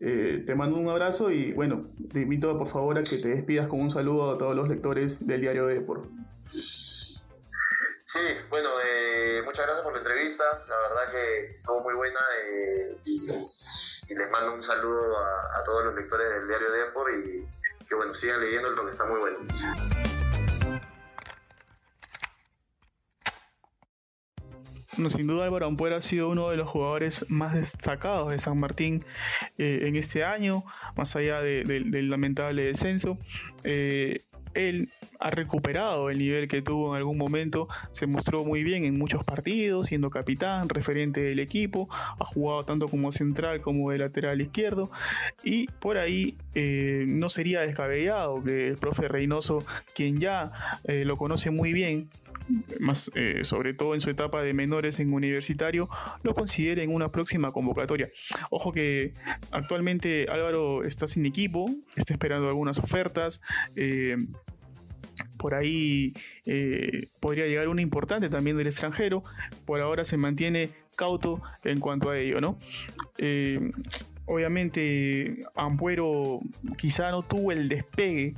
Eh, 0.00 0.42
te 0.46 0.54
mando 0.54 0.76
un 0.76 0.88
abrazo 0.88 1.30
y, 1.30 1.52
bueno, 1.52 1.90
te 2.12 2.20
invito, 2.20 2.56
por 2.58 2.68
favor, 2.68 2.98
a 2.98 3.02
que 3.02 3.18
te 3.18 3.28
despidas 3.28 3.68
con 3.68 3.80
un 3.80 3.90
saludo 3.90 4.32
a 4.32 4.38
todos 4.38 4.54
los 4.54 4.68
lectores 4.68 5.26
del 5.26 5.40
diario 5.40 5.66
de 5.66 5.74
Deport. 5.74 6.04
Sí, 6.52 8.18
bueno, 8.50 8.68
muchas 9.44 9.64
gracias 9.64 9.84
por 9.84 9.92
la 9.92 9.98
entrevista. 9.98 10.44
La 10.68 10.76
verdad 10.88 11.12
que 11.12 11.44
estuvo 11.46 11.80
muy 11.82 11.94
buena 11.94 12.18
y 13.06 13.80
y 14.10 14.14
les 14.14 14.28
mando 14.30 14.54
un 14.54 14.62
saludo 14.62 15.16
a, 15.16 15.64
todos 15.64 15.84
los 15.84 15.94
lectores 15.94 16.28
del 16.28 16.48
diario 16.48 16.70
Depor 16.72 17.10
y 17.14 17.46
que 17.90 17.96
bueno, 17.96 18.14
sigan 18.14 18.40
leyendo 18.40 18.68
porque 18.76 18.92
está 18.92 19.04
muy 19.06 19.18
bueno. 19.18 19.38
sin 25.08 25.26
duda 25.26 25.44
Álvaro 25.46 25.66
Ampuero 25.66 25.96
ha 25.96 26.02
sido 26.02 26.28
uno 26.28 26.50
de 26.50 26.56
los 26.56 26.68
jugadores 26.68 27.24
más 27.28 27.54
destacados 27.54 28.30
de 28.30 28.38
San 28.38 28.58
Martín 28.58 29.04
eh, 29.58 29.80
en 29.84 29.96
este 29.96 30.24
año, 30.24 30.62
más 30.94 31.16
allá 31.16 31.40
del 31.40 32.10
lamentable 32.10 32.64
descenso. 32.64 33.18
Eh, 33.64 34.24
él 34.54 34.90
ha 35.18 35.30
recuperado 35.30 36.10
el 36.10 36.18
nivel 36.18 36.48
que 36.48 36.62
tuvo 36.62 36.94
en 36.94 36.98
algún 36.98 37.18
momento, 37.18 37.68
se 37.92 38.06
mostró 38.06 38.44
muy 38.44 38.64
bien 38.64 38.84
en 38.84 38.98
muchos 38.98 39.22
partidos, 39.22 39.88
siendo 39.88 40.08
capitán, 40.10 40.68
referente 40.68 41.20
del 41.20 41.38
equipo, 41.40 41.88
ha 41.92 42.24
jugado 42.24 42.64
tanto 42.64 42.88
como 42.88 43.12
central 43.12 43.60
como 43.60 43.90
de 43.90 43.98
lateral 43.98 44.40
izquierdo 44.40 44.90
y 45.44 45.66
por 45.66 45.98
ahí 45.98 46.36
eh, 46.54 47.04
no 47.06 47.28
sería 47.28 47.60
descabellado 47.60 48.42
que 48.42 48.68
el 48.68 48.76
profe 48.78 49.08
Reynoso, 49.08 49.64
quien 49.94 50.20
ya 50.20 50.52
eh, 50.84 51.04
lo 51.04 51.16
conoce 51.16 51.50
muy 51.50 51.72
bien, 51.72 52.08
más 52.78 53.10
eh, 53.14 53.40
sobre 53.44 53.74
todo 53.74 53.94
en 53.94 54.00
su 54.00 54.10
etapa 54.10 54.42
de 54.42 54.54
menores 54.54 55.00
en 55.00 55.12
universitario, 55.12 55.88
lo 56.22 56.34
considere 56.34 56.82
en 56.82 56.94
una 56.94 57.10
próxima 57.10 57.52
convocatoria. 57.52 58.10
Ojo 58.50 58.72
que 58.72 59.12
actualmente 59.50 60.26
Álvaro 60.30 60.84
está 60.84 61.08
sin 61.08 61.26
equipo, 61.26 61.70
está 61.96 62.14
esperando 62.14 62.48
algunas 62.48 62.78
ofertas 62.78 63.40
por 65.36 65.54
ahí 65.54 66.12
eh, 66.44 67.08
podría 67.18 67.46
llegar 67.46 67.68
una 67.68 67.82
importante 67.82 68.28
también 68.28 68.56
del 68.56 68.66
extranjero. 68.66 69.22
Por 69.64 69.80
ahora 69.80 70.04
se 70.04 70.16
mantiene 70.16 70.70
cauto 70.96 71.40
en 71.64 71.80
cuanto 71.80 72.10
a 72.10 72.18
ello, 72.18 72.40
¿no? 72.40 72.58
Eh, 73.18 73.70
obviamente 74.30 75.42
Ampuero 75.56 76.40
quizá 76.76 77.10
no 77.10 77.22
tuvo 77.22 77.50
el 77.50 77.68
despegue 77.68 78.34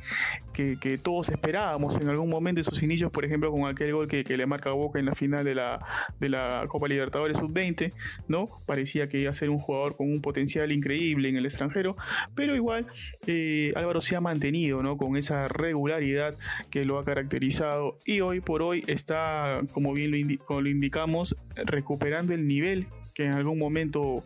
que, 0.53 0.99
todos 1.03 1.29
esperábamos 1.29 1.97
en 1.97 2.09
algún 2.09 2.29
momento 2.29 2.61
de 2.61 2.65
sus 2.65 2.83
inicios, 2.83 3.11
por 3.11 3.25
ejemplo, 3.25 3.51
con 3.51 3.67
aquel 3.67 3.93
gol 3.93 4.07
que, 4.07 4.25
le 4.25 4.47
marca 4.47 4.71
Boca 4.73 4.99
en 4.99 5.07
la 5.07 5.15
final 5.15 5.45
de 5.45 5.55
la, 5.55 5.85
de 6.21 6.29
la 6.29 6.65
Copa 6.69 6.89
Libertadores 6.89 7.37
Sub-20, 7.39 7.93
¿no? 8.29 8.47
Parecía 8.67 9.09
que 9.09 9.19
iba 9.19 9.31
a 9.31 9.35
ser 9.35 9.51
un 9.51 9.59
jugador 9.59 9.97
con 9.97 10.11
un 10.11 10.21
potencial 10.21 10.73
increíble 10.73 11.29
en 11.29 11.37
el 11.37 11.47
extranjero, 11.47 11.97
pero 12.35 12.55
igual 12.55 12.87
eh, 13.27 13.73
Álvaro 13.77 14.01
se 14.01 14.17
ha 14.17 14.21
mantenido, 14.21 14.83
¿no? 14.83 14.97
Con 14.97 15.17
esa 15.17 15.49
regularidad 15.49 16.37
que 16.71 16.85
lo 16.85 16.99
ha 16.99 17.05
caracterizado 17.05 17.99
y 18.05 18.21
hoy 18.21 18.41
por 18.41 18.63
hoy 18.63 18.85
está, 18.87 19.61
como 19.73 19.93
bien 19.93 20.11
lo, 20.11 20.61
lo 20.61 20.69
indicamos, 20.69 21.37
recuperando 21.57 22.35
el 22.35 22.47
nivel 22.47 22.87
que 23.15 23.27
en 23.27 23.33
algún 23.33 23.59
momento 23.59 24.25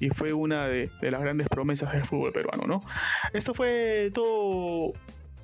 y 0.00 0.10
fue 0.10 0.32
una 0.32 0.66
de, 0.66 0.90
las 1.00 1.20
grandes 1.20 1.48
promesas 1.48 1.92
del 1.92 2.04
fútbol 2.04 2.32
peruano, 2.32 2.64
¿no? 2.66 2.80
Esto 3.32 3.54
fue 3.54 4.10
todo 4.14 4.92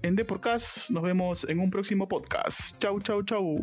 en 0.02 0.16
Deporcast. 0.16 0.90
Nos 0.90 1.02
vemos 1.02 1.44
en 1.48 1.60
un 1.60 1.70
próximo 1.70 2.08
podcast. 2.08 2.78
Chau, 2.78 3.00
chau, 3.00 3.22
chau. 3.22 3.58